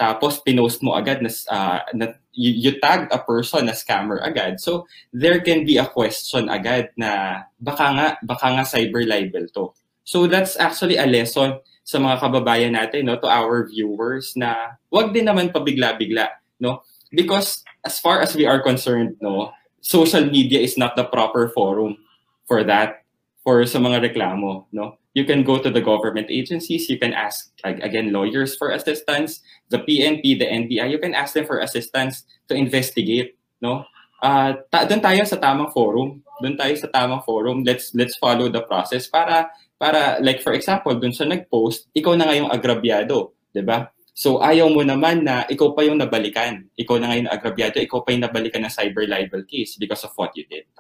[0.03, 4.59] Tapos pinost mo agad na, uh, na you, you tag a person na scammer agad.
[4.59, 9.71] So there can be a question agad na baka nga baka nga cyber libel to.
[10.03, 15.15] So that's actually a lesson sa mga kababayan natin no to our viewers na wag
[15.15, 16.31] din naman pabigla-bigla
[16.63, 19.51] no because as far as we are concerned no
[19.83, 21.99] social media is not the proper forum
[22.47, 23.03] for that,
[23.43, 24.97] for sa mga reklamo, no?
[25.13, 29.85] You can go to the government agencies, you can ask, again, lawyers for assistance, the
[29.85, 33.85] PNP, the NBI, you can ask them for assistance to investigate, no?
[34.23, 36.23] Uh, ta- doon tayo sa tamang forum.
[36.39, 37.67] Doon tayo sa tamang forum.
[37.67, 39.51] Let's let's follow the process para
[39.83, 43.91] para like for example, doon sa nag-post, ikaw na ngayong agrabyado, 'di ba?
[44.15, 46.71] So ayaw mo naman na ikaw pa yung nabalikan.
[46.79, 50.31] Ikaw na ngayon agrabyado, ikaw pa yung nabalikan ng cyber libel case because of what
[50.39, 50.71] you did.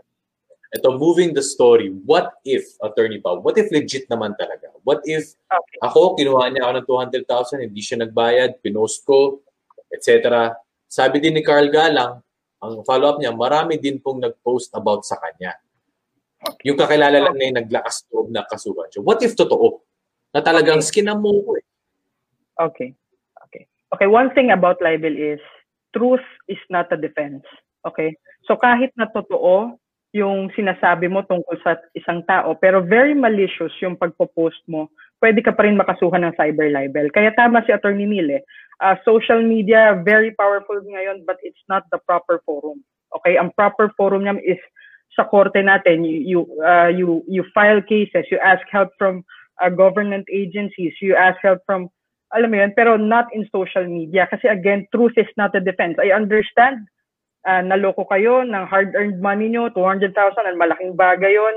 [0.73, 4.73] Ito, moving the story, what if, Attorney Pao, what if legit naman talaga?
[4.89, 5.79] What if Okay.
[5.85, 6.87] ako, kinuha niya ako ng
[7.29, 9.45] 200,000, hindi siya nagbayad, pinost ko,
[9.93, 10.49] etc.
[10.89, 12.25] Sabi din ni Carl Galang,
[12.63, 15.61] ang follow-up niya, marami din pong nag-post about sa kanya.
[16.65, 19.05] Yung kakilala lang na yung naglakas loob na kasuhan siya.
[19.05, 19.85] What if totoo?
[20.33, 21.67] Na talagang skinam mo ko eh.
[22.57, 22.97] Okay.
[23.45, 23.69] Okay.
[23.93, 25.39] Okay, one thing about libel is
[25.93, 27.45] truth is not a defense.
[27.85, 28.17] Okay?
[28.49, 29.77] So kahit na totoo
[30.13, 34.93] yung sinasabi mo tungkol sa isang tao, pero very malicious yung pagpo-post mo,
[35.25, 37.09] pwede ka pa rin makasuhan ng cyber libel.
[37.09, 38.43] Kaya tama si Attorney Neil eh.
[38.83, 42.85] Uh, social media, very powerful ngayon, but it's not the proper forum.
[43.17, 43.41] Okay?
[43.41, 44.61] Ang proper forum niya is
[45.17, 46.05] sa korte natin.
[46.05, 49.25] You, you, uh, you, you file cases, you ask help from
[49.65, 51.89] uh, government agencies, you ask help from
[52.33, 54.25] alam mo yun, pero not in social media.
[54.25, 56.01] Kasi again, truth is not a defense.
[56.01, 56.89] I understand,
[57.47, 61.57] uh, naloko kayo ng hard-earned money nyo, 200,000, ang malaking bagay yon.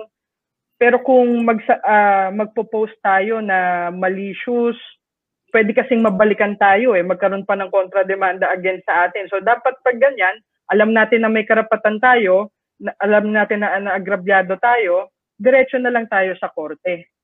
[0.76, 4.76] Pero kung mag, uh, magpo-post tayo na malicious,
[5.56, 9.32] pwede kasing mabalikan tayo eh, magkaroon pa ng kontra-demanda against sa atin.
[9.32, 10.36] So dapat pag ganyan,
[10.68, 15.96] alam natin na may karapatan tayo, na, alam natin na, na agrabyado tayo, diretso na
[15.96, 17.15] lang tayo sa korte.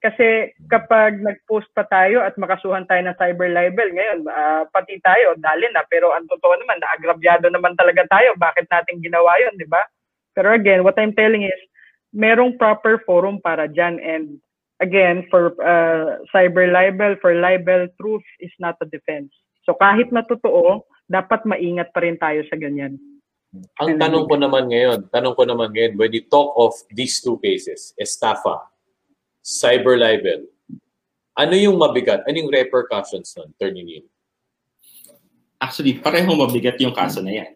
[0.00, 5.36] Kasi kapag nag-post pa tayo at makasuhan tayo ng cyber libel, ngayon, uh, pati tayo,
[5.36, 5.84] dali na.
[5.92, 8.32] Pero ang totoo naman, naagrabyado naman talaga tayo.
[8.40, 9.84] Bakit natin ginawa yun, di ba?
[10.32, 11.60] Pero again, what I'm telling is,
[12.16, 14.00] merong proper forum para dyan.
[14.00, 14.40] And
[14.80, 19.30] again, for uh, cyber libel, for libel, truth is not a defense.
[19.68, 22.96] So kahit na totoo, dapat maingat pa rin tayo sa ganyan.
[23.82, 27.34] Ang tanong ko naman ngayon, tanong ko naman ngayon, when you talk of these two
[27.42, 28.62] cases, estafa,
[29.40, 30.46] cyber libel,
[31.40, 32.26] ano yung mabigat?
[32.28, 34.04] Ano yung repercussions nun, Neil?
[35.60, 37.52] Actually, parehong mabigat yung kaso na yan.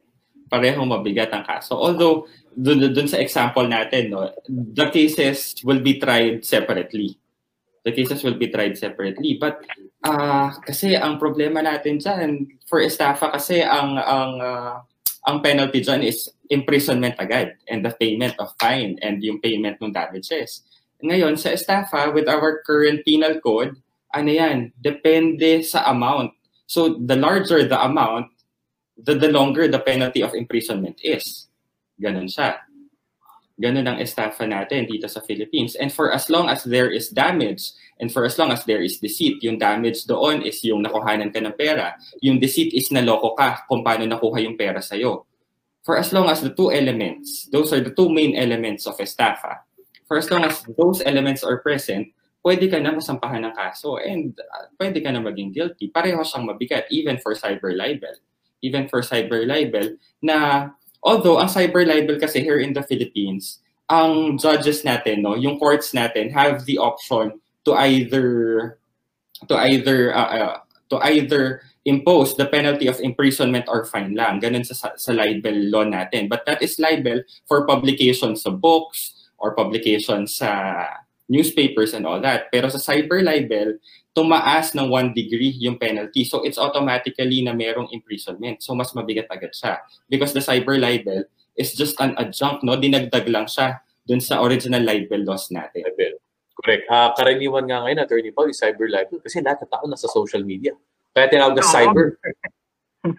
[0.48, 1.76] Parehong mabigat ang kaso.
[1.76, 7.16] Although, dun, dun sa example natin, no, the cases will be tried separately.
[7.84, 9.36] The cases will be tried separately.
[9.36, 9.64] But,
[10.04, 14.74] uh, kasi ang problema natin dyan, for estafa kasi ang, ang, uh,
[15.24, 19.92] ang penalty dyan is imprisonment agad and the payment of fine and yung payment ng
[19.92, 20.64] damages.
[21.02, 23.74] Ngayon, sa estafa, with our current penal code,
[24.14, 26.30] ano yan, depende sa amount.
[26.70, 28.30] So, the larger the amount,
[28.96, 31.50] the, the longer the penalty of imprisonment is.
[31.98, 32.62] Ganon siya.
[33.54, 35.78] Ganon ang estafa natin dito sa Philippines.
[35.78, 38.98] And for as long as there is damage, and for as long as there is
[38.98, 41.94] deceit, yung damage doon is yung nakuhanan ka ng pera.
[42.22, 45.26] Yung deceit is naloko ka kung paano nakuha yung pera sa'yo.
[45.84, 49.62] For as long as the two elements, those are the two main elements of estafa,
[50.04, 52.08] for as long as those elements are present,
[52.44, 55.88] pwede ka na masampahan ng kaso and uh, pwede ka na maging guilty.
[55.88, 58.14] Pareho siyang mabigat even for cyber libel.
[58.60, 60.68] Even for cyber libel na
[61.00, 65.92] although ang cyber libel kasi here in the Philippines, ang judges natin, no, yung courts
[65.92, 68.76] natin have the option to either
[69.48, 70.56] to either uh, uh,
[70.92, 74.40] to either impose the penalty of imprisonment or fine lang.
[74.40, 76.32] Ganun sa, sa libel law natin.
[76.32, 80.84] But that is libel for publication sa books or publication sa
[81.28, 82.52] newspapers and all that.
[82.52, 83.80] Pero sa cyber libel,
[84.14, 86.22] tumaas ng one degree yung penalty.
[86.22, 88.62] So it's automatically na merong imprisonment.
[88.62, 89.80] So mas mabigat agad siya.
[90.06, 91.24] Because the cyber libel
[91.56, 92.78] is just an adjunct, no?
[92.78, 95.82] Dinagdag lang siya dun sa original libel laws natin.
[95.82, 96.20] Libel.
[96.54, 96.86] Correct.
[96.86, 100.46] Uh, karaniwan nga ngayon, Attorney Paul, yung cyber libel kasi lahat ng tao nasa social
[100.46, 100.76] media.
[101.10, 102.06] Kaya tinawag na cyber.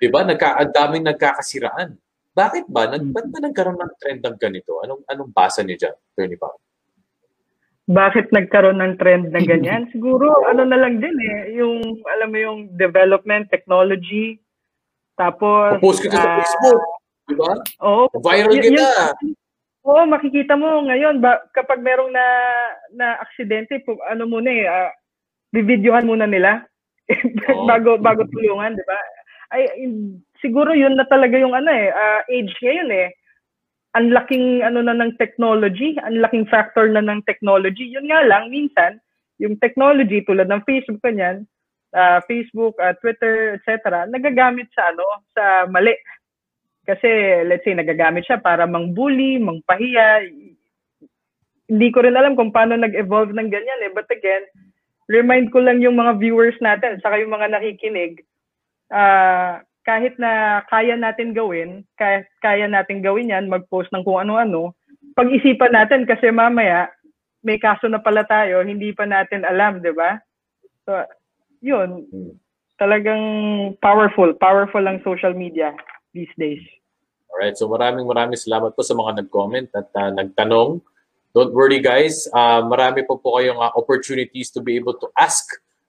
[0.01, 0.23] diba?
[0.23, 1.99] Nagka, ang daming nagkakasiraan.
[2.36, 2.91] Bakit ba?
[2.91, 4.84] Nag, ba't ba nagkaroon ng trend ng ganito?
[4.84, 6.60] Anong, anong basa niya dyan, Attorney Paul?
[7.86, 9.86] bakit nagkaroon ng trend na ganyan?
[9.93, 14.41] Siguro, ano na lang din eh, yung, alam mo yung development, technology,
[15.13, 15.78] tapos...
[15.80, 16.82] Post kita sa ah, Facebook,
[17.30, 17.54] di ba?
[17.86, 18.04] Oo.
[18.19, 19.13] Viral Yun- kita.
[19.21, 19.38] yun-
[19.86, 22.26] Oo, makikita mo ngayon, ba, kapag merong na,
[22.98, 24.89] na aksidente, ano muna eh, uh,
[25.54, 26.65] bibidyohan muna nila
[27.54, 27.69] Oo.
[27.69, 28.98] bago, bago tulungan, di ba?
[29.54, 29.69] Ay,
[30.46, 33.10] siguro yun na talaga yung ano eh, ah, age ngayon eh.
[33.98, 37.90] Ang laking ano na ng technology, ang laking factor na ng technology.
[37.90, 39.02] Yun nga lang, minsan,
[39.42, 41.50] yung technology tulad ng Facebook kanyan,
[41.98, 45.98] ah, Facebook, ah, Twitter, etc., nagagamit sa ano, sa mali.
[46.86, 50.30] Kasi let's say nagagamit siya para mangbully, mangpahiya.
[51.66, 53.90] hindi ko rin alam kung paano nag-evolve ng ganyan eh.
[53.90, 54.46] But again,
[55.10, 58.22] remind ko lang yung mga viewers natin, saka yung mga nakikinig,
[58.94, 64.74] uh, kahit na kaya natin gawin, kaya, kaya natin gawin yan, mag-post ng kung ano-ano,
[65.13, 66.89] pag-isipan natin kasi mamaya,
[67.45, 70.17] may kaso na pala tayo, hindi pa natin alam, di ba?
[70.89, 71.06] So,
[71.62, 72.10] yun.
[72.82, 73.24] Talagang
[73.80, 74.34] powerful.
[74.41, 75.71] Powerful ang social media
[76.12, 76.60] these days.
[77.30, 80.82] Alright, so maraming maraming salamat po sa mga nag-comment at uh, nagtanong.
[81.36, 85.43] Don't worry guys, uh, marami po po kayong uh, opportunities to be able to ask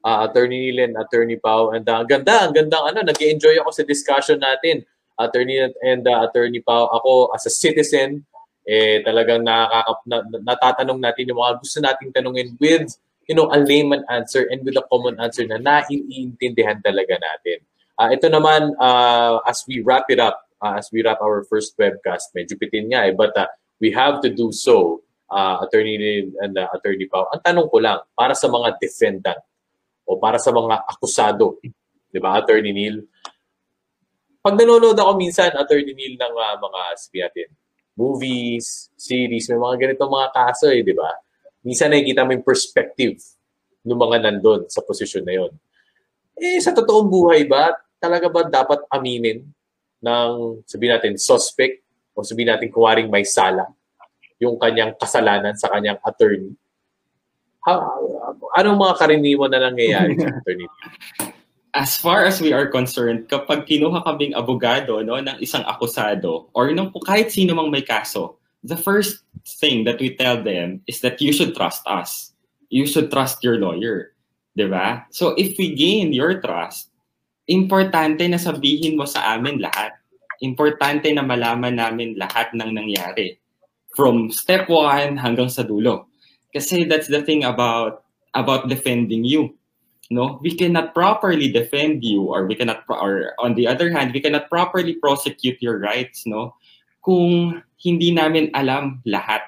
[0.06, 1.74] uh, Attorney Neil and Attorney Pau.
[1.74, 4.86] And uh, ang ganda, ang gandang ano, nag-enjoy ako sa discussion natin.
[5.18, 8.22] Attorney and uh, Attorney Pau, ako as a citizen,
[8.62, 12.94] eh talagang nakaka, na, natatanong natin yung mga gusto nating tanungin with
[13.26, 17.58] you know, a layman answer and with a common answer na naiintindihan talaga natin.
[17.98, 21.74] Uh, ito naman, uh, as we wrap it up, uh, as we wrap our first
[21.74, 23.50] webcast, medyo pitin nga eh, but uh,
[23.82, 25.02] we have to do so,
[25.34, 27.26] uh, Attorney and uh, Attorney Pao.
[27.34, 29.42] Ang tanong ko lang, para sa mga defendant
[30.06, 31.58] o para sa mga akusado,
[32.08, 33.02] di ba, Attorney Neil,
[34.46, 37.48] pag nanonood ako minsan, Attorney Neil, ng uh, mga, sabi natin,
[37.98, 41.10] movies, series, may mga ganitong mga kaso eh, di ba?
[41.66, 43.18] Minsan nakikita mo yung perspective
[43.82, 45.52] ng mga nandun sa posisyon na yon.
[46.38, 49.42] Eh, sa totoong buhay ba, talaga ba dapat aminin
[49.98, 51.82] ng, sabihin natin, suspect
[52.14, 53.66] o sabihin natin kuwaring may sala
[54.38, 56.52] yung kanyang kasalanan sa kanyang attorney?
[57.64, 57.82] How,
[58.56, 60.68] anong mga karaniwan na nangyayari sa attorney?
[61.76, 66.72] as far as we are concerned, kapag kinuha kaming abogado no, ng isang akusado or
[66.72, 69.28] ng kahit sino mang may kaso, the first
[69.60, 72.32] thing that we tell them is that you should trust us.
[72.72, 74.16] You should trust your lawyer.
[74.56, 75.04] Diba?
[75.12, 76.88] So if we gain your trust,
[77.44, 80.00] importante na sabihin mo sa amin lahat.
[80.40, 83.36] Importante na malaman namin lahat ng nangyari.
[83.92, 86.08] From step one hanggang sa dulo.
[86.56, 88.05] Kasi that's the thing about
[88.36, 89.56] about defending you
[90.10, 90.38] no?
[90.42, 94.48] We cannot properly defend you or we cannot or on the other hand we cannot
[94.48, 96.54] properly prosecute your rights no?
[97.02, 99.42] Kung hindi namin alam lahat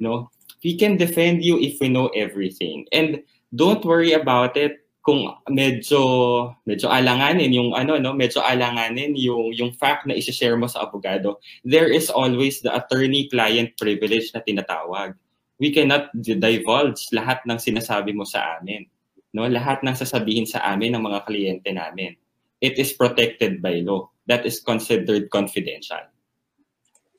[0.00, 0.30] no?
[0.64, 2.86] We can defend you if we know everything.
[2.92, 3.22] And
[3.54, 8.14] don't worry about it kung medyo medyo alanganin yung ano no?
[8.14, 11.42] Medyo alanganin yung yung fact na i-share mo sa abogado.
[11.66, 15.18] There is always the attorney client privilege na tinatawag
[15.62, 18.82] we cannot divulge lahat ng sinasabi mo sa amin
[19.30, 22.18] no lahat ng sasabihin sa amin ng mga kliyente namin
[22.58, 26.02] it is protected by law that is considered confidential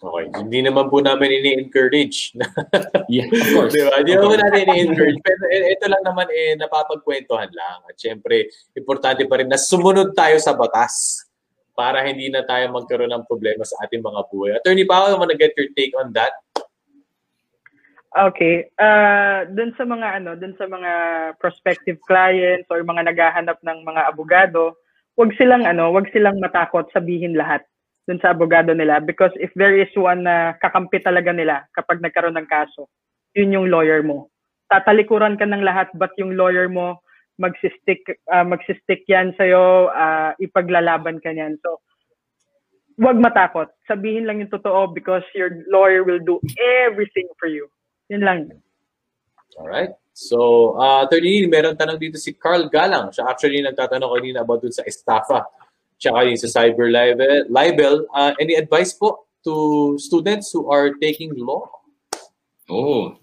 [0.04, 0.28] Okay.
[0.36, 2.36] Hindi naman po namin ini-encourage.
[3.08, 3.72] yeah, of course.
[3.72, 4.04] Di ba?
[4.04, 5.20] Hindi naman natin ini-encourage.
[5.24, 7.80] Pero ito lang naman eh, napapagkwentuhan lang.
[7.88, 11.24] At syempre, importante pa rin na sumunod tayo sa batas
[11.72, 14.52] para hindi na tayo magkaroon ng problema sa ating mga buhay.
[14.60, 16.36] Attorney Pao, I want to get your take on that.
[18.14, 18.70] Okay.
[18.78, 20.92] Uh, dun sa mga ano, dun sa mga
[21.42, 24.78] prospective clients or mga naghahanap ng mga abogado,
[25.18, 27.66] wag silang ano, wag silang matakot sabihin lahat
[28.06, 32.38] dun sa abogado nila because if there is one na kakampi talaga nila kapag nagkaroon
[32.38, 32.86] ng kaso,
[33.34, 34.30] yun yung lawyer mo.
[34.70, 37.02] Tatalikuran ka ng lahat but yung lawyer mo
[37.42, 41.58] magsistick uh, magsistick yan sa iyo, uh, ipaglalaban ka niyan.
[41.66, 41.82] So
[43.02, 43.74] wag matakot.
[43.90, 46.38] Sabihin lang yung totoo because your lawyer will do
[46.86, 47.66] everything for you.
[48.14, 48.40] Yun lang.
[49.58, 49.98] Alright.
[50.14, 53.10] So, uh, Attorney meron tanong dito si Carl Galang.
[53.10, 55.50] Siya actually nagtatanong kanina about dun sa estafa
[55.98, 57.50] tsaka yung sa cyber libel.
[57.50, 58.06] libel.
[58.14, 61.66] Uh, any advice po to students who are taking law?
[62.70, 63.18] Oh,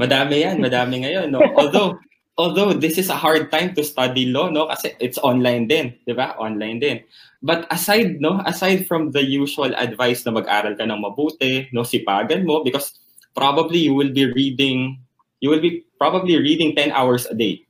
[0.00, 0.56] madami yan.
[0.64, 1.28] Madami ngayon.
[1.28, 1.44] No?
[1.60, 2.00] Although,
[2.40, 4.64] although this is a hard time to study law, no?
[4.72, 6.32] Kasi it's online din, di ba?
[6.40, 6.96] Online din.
[7.44, 8.40] But aside, no?
[8.48, 11.84] Aside from the usual advice na mag-aral ka ng mabuti, no?
[11.84, 12.96] Sipagan mo because
[13.34, 15.00] probably you will be reading,
[15.40, 17.64] you will be probably reading 10 hours a day.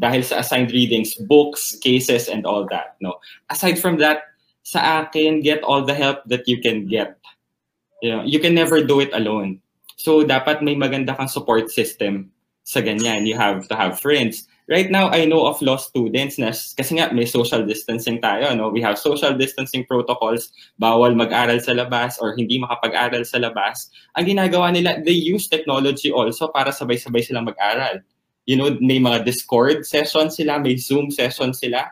[0.00, 2.96] Dahil sa assigned readings, books, cases, and all that.
[3.00, 3.20] No?
[3.50, 4.24] Aside from that,
[4.62, 7.18] sa akin, get all the help that you can get.
[8.00, 9.60] You, know, you can never do it alone.
[9.96, 12.32] So, dapat may maganda kang support system
[12.64, 13.26] sa ganyan.
[13.26, 17.10] You have to have friends right now I know of law students na kasi nga
[17.10, 18.70] may social distancing tayo no?
[18.70, 20.54] We have social distancing protocols.
[20.78, 23.90] Bawal mag-aral sa labas or hindi makapag-aral sa labas.
[24.14, 28.02] Ang ginagawa nila they use technology also para sabay-sabay silang mag-aral.
[28.46, 31.90] You know may mga discord session sila may zoom session sila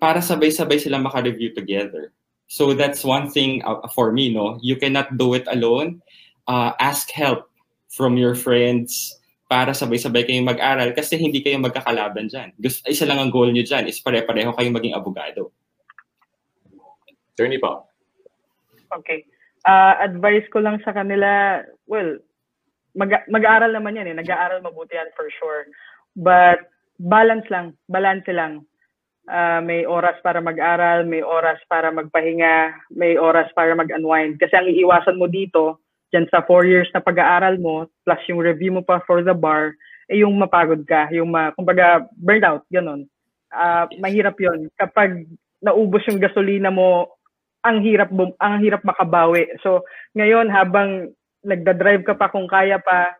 [0.00, 2.12] para sabay-sabay silang maka-review together.
[2.46, 4.56] So that's one thing uh, for me no?
[4.62, 6.00] You cannot do it alone.
[6.46, 7.50] Uh, ask help
[7.90, 12.50] from your friends para sabay-sabay kayong mag-aral kasi hindi kayo magkakalaban dyan.
[12.58, 15.54] Gusto, isa lang ang goal nyo dyan is pare-pareho kayong maging abogado.
[17.34, 17.86] Attorney pa.
[18.98, 19.22] Okay.
[19.62, 22.18] Uh, advice ko lang sa kanila, well,
[22.98, 24.18] mag, mag-aaral naman yan eh.
[24.18, 25.70] Nag-aaral mabuti yan for sure.
[26.18, 26.66] But
[26.98, 28.66] balance lang, balance lang.
[29.26, 34.38] Uh, may oras para mag-aral, may oras para magpahinga, may oras para mag-unwind.
[34.42, 38.70] Kasi ang iiwasan mo dito, dyan sa four years na pag-aaral mo, plus yung review
[38.74, 39.74] mo pa for the bar,
[40.06, 43.06] eh yung mapagod ka, yung ma, kumbaga burnout, ganun.
[43.50, 45.26] Uh, mahirap yon Kapag
[45.62, 47.10] naubos yung gasolina mo,
[47.66, 49.50] ang hirap bum- ang hirap makabawi.
[49.66, 49.82] So,
[50.14, 51.10] ngayon habang
[51.42, 53.10] nagda-drive ka pa kung kaya pa,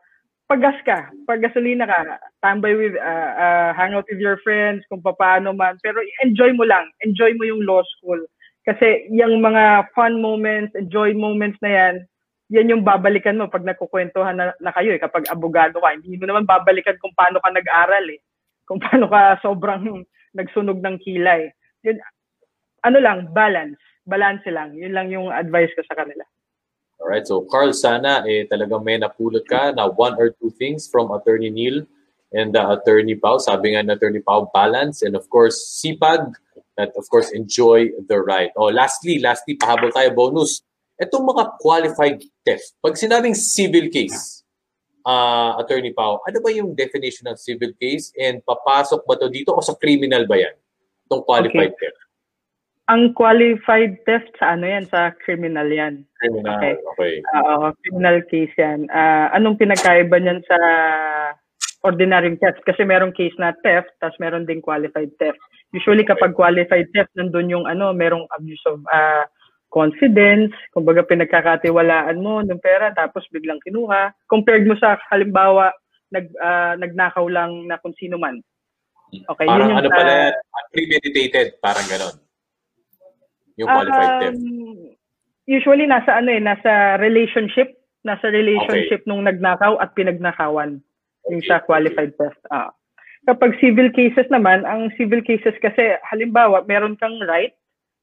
[0.46, 5.50] paggas ka, paggasolina ka, tambay with, uh, uh, hang out with your friends, kung paano
[5.50, 5.74] man.
[5.82, 8.22] Pero enjoy mo lang, enjoy mo yung law school.
[8.62, 11.94] Kasi yung mga fun moments, enjoy moments na yan,
[12.46, 15.98] yan yung babalikan mo pag nagkukwentuhan na, na kayo eh, kapag abogado ka.
[15.98, 18.22] Hindi mo naman babalikan kung paano ka nag-aral eh.
[18.62, 20.06] Kung paano ka sobrang
[20.38, 21.50] nagsunog ng kilay.
[21.82, 21.98] Yun,
[22.86, 23.78] ano lang, balance.
[24.06, 24.78] Balance lang.
[24.78, 26.22] Yun lang yung advice ko sa kanila.
[27.02, 31.12] Alright, so Carl, sana eh, talagang may napulot ka na one or two things from
[31.12, 31.84] Attorney Neil
[32.32, 33.36] and uh, Attorney Pau.
[33.42, 36.30] Sabi nga na Attorney Pau, balance and of course, sipag
[36.78, 38.54] that of course enjoy the ride.
[38.56, 40.64] Oh, lastly, lastly, pahabol tayo bonus
[40.96, 44.46] Itong mga qualified theft, pag sinabing civil case,
[45.04, 49.52] uh, Attorney Pao, ano ba yung definition ng civil case and papasok ba to dito
[49.52, 50.56] o sa criminal ba yan?
[51.06, 51.80] Itong qualified okay.
[51.92, 52.00] theft.
[52.86, 54.86] Ang qualified theft sa ano yan?
[54.88, 56.06] Sa criminal yan.
[56.22, 56.74] Criminal, okay.
[56.94, 57.14] okay.
[57.34, 58.86] Uh, criminal case yan.
[58.88, 60.58] Uh, anong pinagkaiba niyan sa
[61.82, 62.62] ordinary theft?
[62.64, 65.38] Kasi merong case na theft, tapos meron ding qualified theft.
[65.74, 69.26] Usually kapag qualified theft, nandun yung ano, merong abuse of uh,
[69.76, 74.08] confidence, kumbaga pinagkakatiwalaan mo ng pera tapos biglang kinuha.
[74.24, 75.68] Compared mo sa halimbawa
[76.08, 78.40] nag uh, nagnakaw lang na kung sino man.
[79.12, 80.34] Okay, parang yun yung ano pala yan,
[80.72, 82.16] premeditated, parang ganon.
[83.60, 84.40] Yung qualified um, theft.
[85.46, 89.08] Usually nasa ano eh, nasa relationship, nasa relationship okay.
[89.08, 90.80] nung nagnakaw at pinagnakawan.
[91.28, 92.40] Yung sa qualified theft.
[92.48, 92.72] Ah.
[93.26, 97.54] Kapag civil cases naman, ang civil cases kasi halimbawa, meron kang right,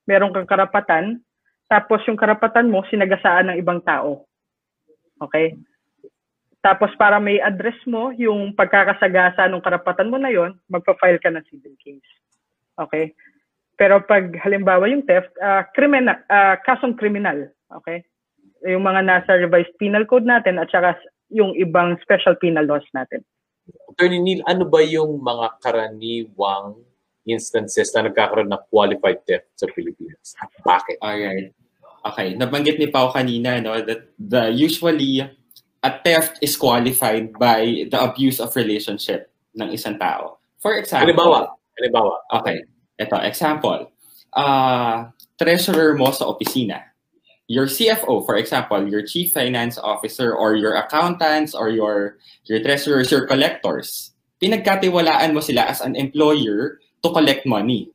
[0.04, 1.24] meron kang karapatan,
[1.68, 4.28] tapos yung karapatan mo, sinagasaan ng ibang tao.
[5.22, 5.56] Okay?
[6.64, 11.44] Tapos para may address mo yung pagkakasagasa ng karapatan mo na yon, magpa-file ka ng
[11.52, 12.12] civil case.
[12.80, 13.12] Okay?
[13.76, 17.52] Pero pag halimbawa yung theft, uh, criminal, uh, kasong kriminal.
[17.84, 18.08] Okay?
[18.64, 20.96] Yung mga nasa revised penal code natin at saka
[21.34, 23.26] yung ibang special penal laws natin.
[23.92, 26.80] Attorney Neil, ano ba yung mga karaniwang
[27.28, 30.36] instances na nagkakaroon ng qualified theft sa Pilipinas?
[30.64, 31.00] Bakit?
[31.00, 31.56] Alright.
[32.04, 35.24] Okay, nabanggit ni Pao kanina no that the usually
[35.84, 40.44] a theft is qualified by the abuse of relationship ng isang tao.
[40.60, 41.40] For example, halimbawa,
[41.80, 42.16] halimbawa.
[42.44, 42.64] Okay,
[43.00, 43.92] ito example.
[44.36, 46.92] Uh, treasurer mo sa opisina.
[47.48, 53.12] Your CFO, for example, your chief finance officer or your accountants or your your treasurers,
[53.12, 57.92] your collectors, pinagkatiwalaan mo sila as an employer to collect money.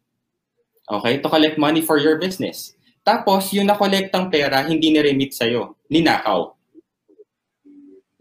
[0.85, 1.19] Okay?
[1.25, 2.77] To collect money for your business.
[3.01, 5.81] Tapos, yung nakolektang pera, hindi ni-remit sa'yo.
[5.89, 6.53] Ninakaw.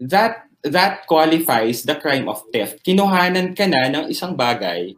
[0.00, 2.80] That, that qualifies the crime of theft.
[2.80, 4.96] Kinuhanan ka na ng isang bagay,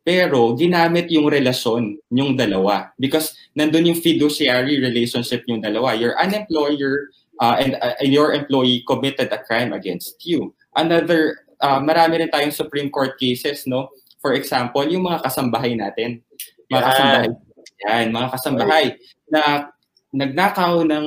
[0.00, 2.96] pero ginamit yung relasyon yung dalawa.
[2.96, 5.92] Because nandun yung fiduciary relationship yung dalawa.
[5.92, 7.12] You're an employer
[7.42, 10.54] uh, and, uh, your employee committed a crime against you.
[10.72, 13.92] Another, uh, marami rin tayong Supreme Court cases, no?
[14.26, 16.18] For example, yung mga kasambahay natin.
[16.66, 16.86] Mga yeah.
[16.90, 17.28] kasambahay.
[17.86, 18.86] Yan, mga kasambahay
[19.30, 19.42] na
[20.10, 21.06] nagnakaw ng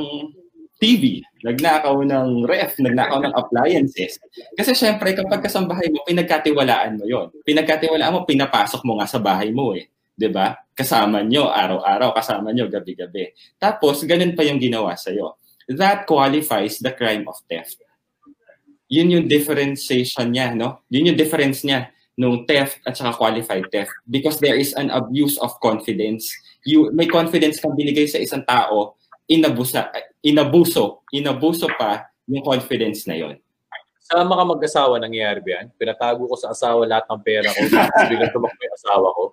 [0.80, 4.15] TV, nagnakaw ng ref, nagnakaw ng appliances.
[4.55, 7.28] Kasi syempre, kapag kasambahay mo, pinagkatiwalaan mo yon.
[7.43, 9.91] Pinagkatiwalaan mo, pinapasok mo nga sa bahay mo eh.
[10.15, 10.55] 'di ba?
[10.72, 13.36] Kasama nyo araw-araw, kasama nyo gabi-gabi.
[13.59, 15.36] Tapos ganun pa yung ginawa sa iyo.
[15.67, 17.84] That qualifies the crime of theft.
[18.88, 20.88] Yun yung differentiation niya, no?
[20.88, 25.39] Yun yung difference niya nung theft at saka qualified theft because there is an abuse
[25.39, 26.28] of confidence
[26.67, 28.99] you may confidence kang binigay sa isang tao,
[29.30, 29.91] inabusa,
[30.24, 33.36] inabuso, inabuso pa yung confidence na yon.
[34.09, 35.65] Sa mga mag-asawa nangyayari ba yan?
[35.78, 37.61] Pinatago ko sa asawa lahat ng pera ko,
[38.09, 39.24] biglang tumakbo yung asawa ko.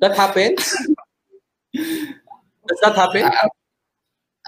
[0.00, 0.60] That happens?
[2.66, 3.28] Does that happen?
[3.28, 3.52] Uh,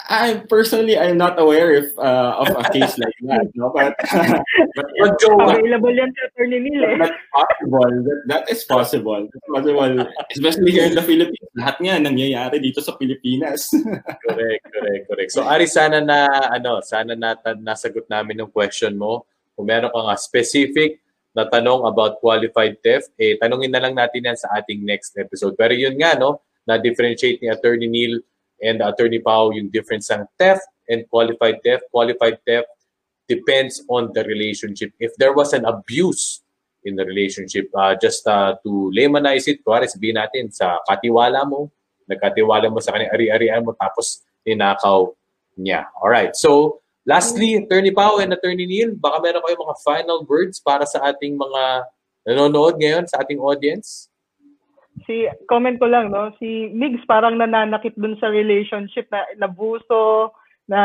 [0.07, 3.74] I personally I'm not aware if uh, of a case like that, no?
[3.74, 3.99] But,
[4.76, 6.96] but, but Joe, available yan sa Attorney Neil eh.
[7.03, 7.90] That's possible.
[8.07, 9.22] That, that is possible.
[9.26, 10.07] That's possible.
[10.30, 11.51] Especially here in the Philippines.
[11.59, 13.74] Lahat nga nangyayari dito sa Pilipinas.
[14.24, 15.30] correct, correct, correct.
[15.34, 19.26] So Ari, sana na ano, sana na nasagot namin yung question mo.
[19.59, 21.03] Kung meron ka nga specific
[21.34, 25.59] na tanong about qualified theft, eh tanungin na lang natin yan sa ating next episode.
[25.59, 28.22] Pero yun nga no, na differentiate ni Attorney Neil
[28.63, 31.87] and Attorney Pao yung difference ng theft and qualified theft.
[31.91, 32.69] Qualified theft,
[33.29, 34.91] depends on the relationship.
[34.99, 36.43] If there was an abuse
[36.83, 41.69] in the relationship, uh, just uh, to laymanize it, kuwari sabihin natin sa katiwala mo,
[42.09, 45.13] nagkatiwala mo sa kanya, ari-arian mo, tapos ninakaw
[45.61, 45.93] niya.
[46.01, 50.89] Alright, so lastly, Attorney Pao and Attorney Neil, baka meron kayong mga final words para
[50.89, 51.85] sa ating mga
[52.25, 54.08] nanonood ngayon, sa ating audience?
[55.05, 56.32] Si, comment ko lang, no?
[56.40, 60.32] Si Migs parang nananakit dun sa relationship na nabuso,
[60.68, 60.80] na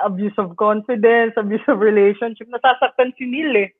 [0.00, 2.48] abuse of confidence, abuse of relationship.
[2.48, 3.70] Nasasaktan si Neil eh.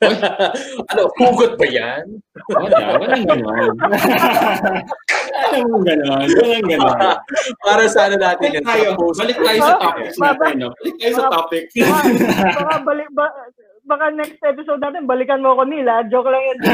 [0.00, 2.08] ano, hugot ba yan?
[2.48, 3.76] Wala, walang ganon.
[5.52, 6.96] walang ganon, walang ganon.
[7.60, 8.64] Para sa ano natin yan?
[8.64, 9.76] Balik tayo, balik tayo sa.
[10.56, 10.72] No?
[10.72, 11.72] Balik tayo sa topics.
[11.76, 12.00] Baka,
[12.64, 13.28] baka, balik, ba,
[13.90, 16.06] baka next episode natin, balikan mo ako Neil ha?
[16.06, 16.58] Joke lang yan.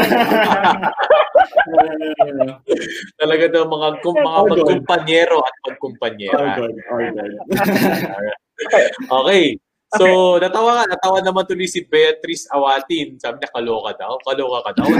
[3.24, 4.52] Talaga daw mga, kum, mga good.
[4.52, 6.60] magkumpanyero at all magkumpanyera.
[6.60, 7.32] good, all good.
[9.08, 9.56] Okay.
[9.96, 13.16] So, natawa nga, natawa naman tuloy si Beatrice Awatin.
[13.16, 14.18] Sabi niya, kaloka daw.
[14.20, 14.88] Kaloka ka daw.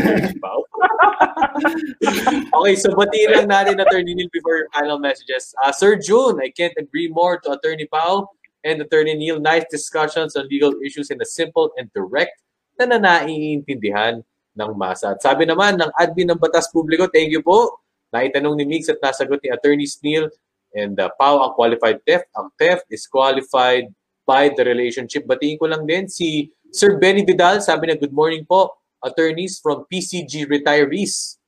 [2.57, 5.57] Okay, so batiin lang natin Attorney Neil before your final messages.
[5.65, 8.29] Uh, Sir June, I can't agree more to Attorney Pao
[8.67, 9.39] and Attorney Neil.
[9.39, 12.35] Nice discussions on legal issues in a simple and direct
[12.75, 14.27] na naiintindihan
[14.59, 15.15] ng masa.
[15.15, 17.79] At sabi naman ng admin ng Batas Publiko, thank you po.
[18.11, 20.27] Naitanong ni Mix at nasagot ni Attorney Neil
[20.75, 22.27] and uh, Pao ang qualified theft.
[22.35, 23.89] Ang theft is qualified
[24.27, 25.25] by the relationship.
[25.25, 29.87] Batiin ko lang din si Sir Benny Vidal, sabi na good morning po, attorneys from
[29.87, 31.39] PCG retirees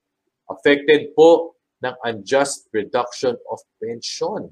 [0.48, 4.48] affected po ng unjust reduction of pension.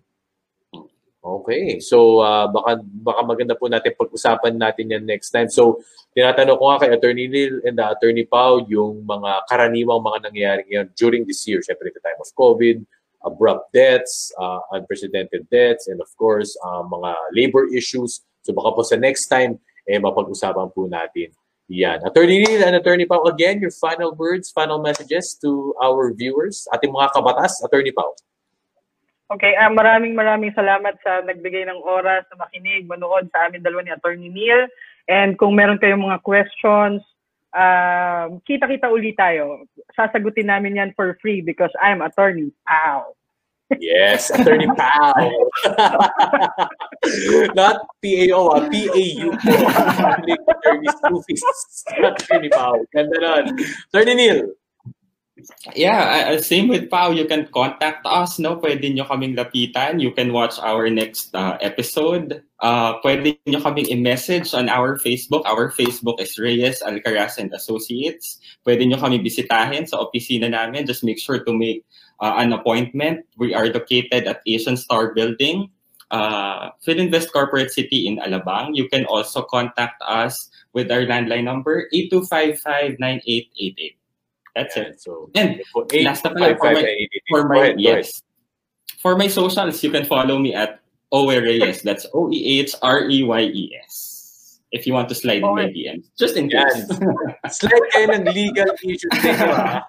[1.27, 5.51] Okay, so uh, baka baka maganda po natin pag-usapan natin yan next time.
[5.51, 5.83] So
[6.15, 10.63] tinatanong ko nga kay Attorney Neil and uh, Attorney Pau yung mga karaniwang mga nangyayari
[10.71, 12.87] ngayon during this year, syempre the time of COVID,
[13.27, 18.23] abrupt deaths, uh, unprecedented deaths, and of course, uh, mga labor issues.
[18.47, 19.59] So baka po sa next time,
[19.91, 21.35] eh, mapag-usapan po natin
[21.67, 22.07] yan.
[22.07, 26.95] Attorney Neil and Attorney Pao, again, your final words, final messages to our viewers, ating
[26.95, 28.15] mga kabatas, Attorney Pao.
[29.27, 33.83] Okay, ah, maraming maraming salamat sa nagbigay ng oras na makinig, manood sa amin dalawa
[33.83, 34.71] ni Attorney Neil.
[35.11, 37.03] And kung meron kayong mga questions,
[37.51, 39.67] um, kita-kita ulit tayo.
[39.99, 43.19] Sasagutin namin yan for free because I'm Attorney Pao.
[43.83, 45.11] Yes, Attorney Pao.
[47.59, 49.29] Not PAO, ah, PAU.
[51.11, 51.43] Office.
[51.99, 52.79] Attorney Pao.
[52.95, 53.59] Ganda nun.
[53.91, 54.55] Attorney Neil.
[55.77, 57.13] Yeah, same with Pau.
[57.13, 58.57] You can contact us, no?
[58.57, 60.01] Pwede nyo kaming lapitan.
[60.01, 62.41] You can watch our next uh, episode.
[62.57, 65.45] Uh, pwede nyo kaming i-message on our Facebook.
[65.45, 68.41] Our Facebook is Reyes Alcaraz and Associates.
[68.65, 70.89] Pwede nyo kami bisitahin sa opisina namin.
[70.89, 71.85] Just make sure to make
[72.25, 73.29] uh, an appointment.
[73.37, 75.69] We are located at Asian Star Building,
[76.09, 78.73] uh, Philinvest Corporate City in Alabang.
[78.73, 83.96] You can also contact us with our landline number, 8255-9888.
[84.57, 84.97] That's it.
[85.05, 85.61] So, And
[85.93, 87.23] eight, last na five, for five, my- eight, eight, eight.
[87.29, 88.25] for my ahead, yes.
[89.05, 90.81] For my socials, you can follow me at
[91.13, 91.83] Owe Reyes.
[91.85, 94.57] That's O E H R E Y E S.
[94.73, 95.77] If you want to slide in my Owe.
[95.77, 96.65] DMs, just in Yan.
[96.73, 96.89] case.
[97.61, 99.85] Slide kayo ng legal issues ninyo, ha?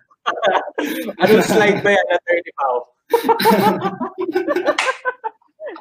[1.24, 2.76] Anong slide ba yan, Attorney Pao?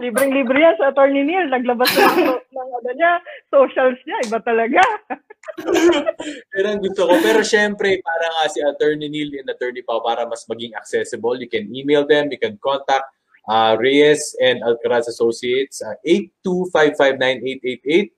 [0.02, 1.48] Libreng-libre yan sa Attorney Neil.
[1.48, 3.12] Naglabas na ng, ng ano niya,
[3.48, 4.18] socials niya.
[4.26, 4.82] Iba talaga.
[6.52, 7.14] Pero ang gusto ko.
[7.22, 11.48] Pero syempre, para nga si Attorney Neil and Attorney Pao, para mas maging accessible, you
[11.48, 13.06] can email them, you can contact
[13.48, 18.10] uh, Reyes and Alcaraz Associates, uh, 82559888.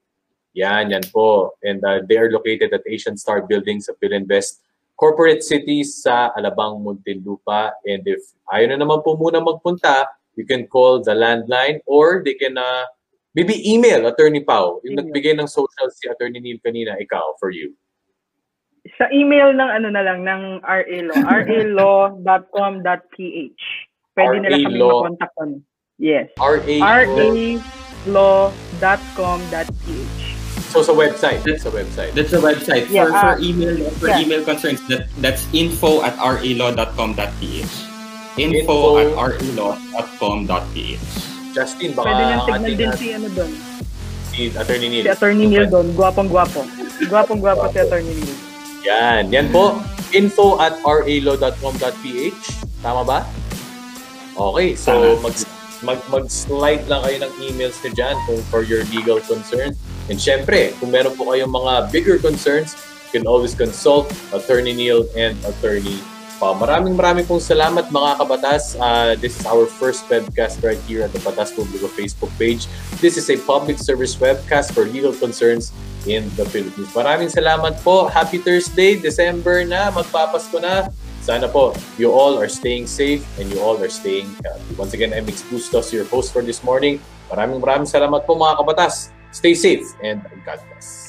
[0.59, 1.55] Yan, yan po.
[1.63, 4.59] And uh, they are located at Asian Star Building sa Philinvest
[4.99, 7.79] Corporate Cities sa Alabang, Muntinlupa.
[7.87, 12.39] And if ayaw na naman po muna magpunta, you can call the landline or they
[12.39, 12.87] can uh,
[13.35, 14.79] maybe email Attorney Pao.
[14.87, 15.11] Yung Email.
[15.11, 17.75] nagbigay ng social si Attorney Neil kanina, ikaw, for you.
[18.95, 23.63] Sa email ng ano na lang, ng RA Law, ralaw.com.ph.
[24.15, 25.03] Pwede nila kami RA Law.
[25.03, 25.51] makontaktan.
[25.99, 26.31] Yes.
[26.39, 26.79] RA.
[28.07, 28.55] ralaw.com.ph.
[30.69, 31.43] So sa website.
[31.59, 32.13] Sa website.
[32.15, 32.87] That's the website.
[32.93, 34.23] Yeah, for, uh, for email for yeah.
[34.23, 37.88] email concerns, that that's info at ralaw.com.ph.
[38.39, 38.99] Info, Info.
[38.99, 41.07] at ralaw.com.ph.
[41.51, 43.51] Justin, baka Pwede niyang ang tignan din si ano doon.
[44.29, 45.03] si Attorney Neil.
[45.03, 45.87] Si Attorney Neil doon.
[45.93, 46.61] Gwapong-gwapo.
[47.05, 48.37] Gwapong-gwapo si Attorney Neil.
[48.87, 49.23] Yan.
[49.29, 49.83] Yan po.
[50.11, 52.43] Info at ralaw.com.ph.
[52.79, 53.27] Tama ba?
[54.39, 54.79] Okay.
[54.79, 55.35] So, mag,
[55.83, 59.75] mag, mag-slide lang kayo ng emails nyo dyan kung for your legal concerns.
[60.07, 62.79] And syempre, kung meron po kayong mga bigger concerns,
[63.11, 65.99] you can always consult Attorney Neil and Attorney
[66.39, 68.79] Uh, maraming maraming pong salamat mga kabatas.
[68.79, 72.71] Uh, this is our first webcast right here at the Batas Publico Facebook page.
[73.03, 75.75] This is a public service webcast for legal concerns
[76.07, 76.95] in the Philippines.
[76.95, 78.07] Maraming salamat po.
[78.07, 80.95] Happy Thursday, December na, magpapasko na.
[81.27, 84.73] Sana po, you all are staying safe and you all are staying healthy.
[84.79, 87.03] Once again, I'm Mix Bustos, your host for this morning.
[87.35, 89.11] Maraming maraming salamat po mga kabatas.
[89.35, 91.08] Stay safe and God bless.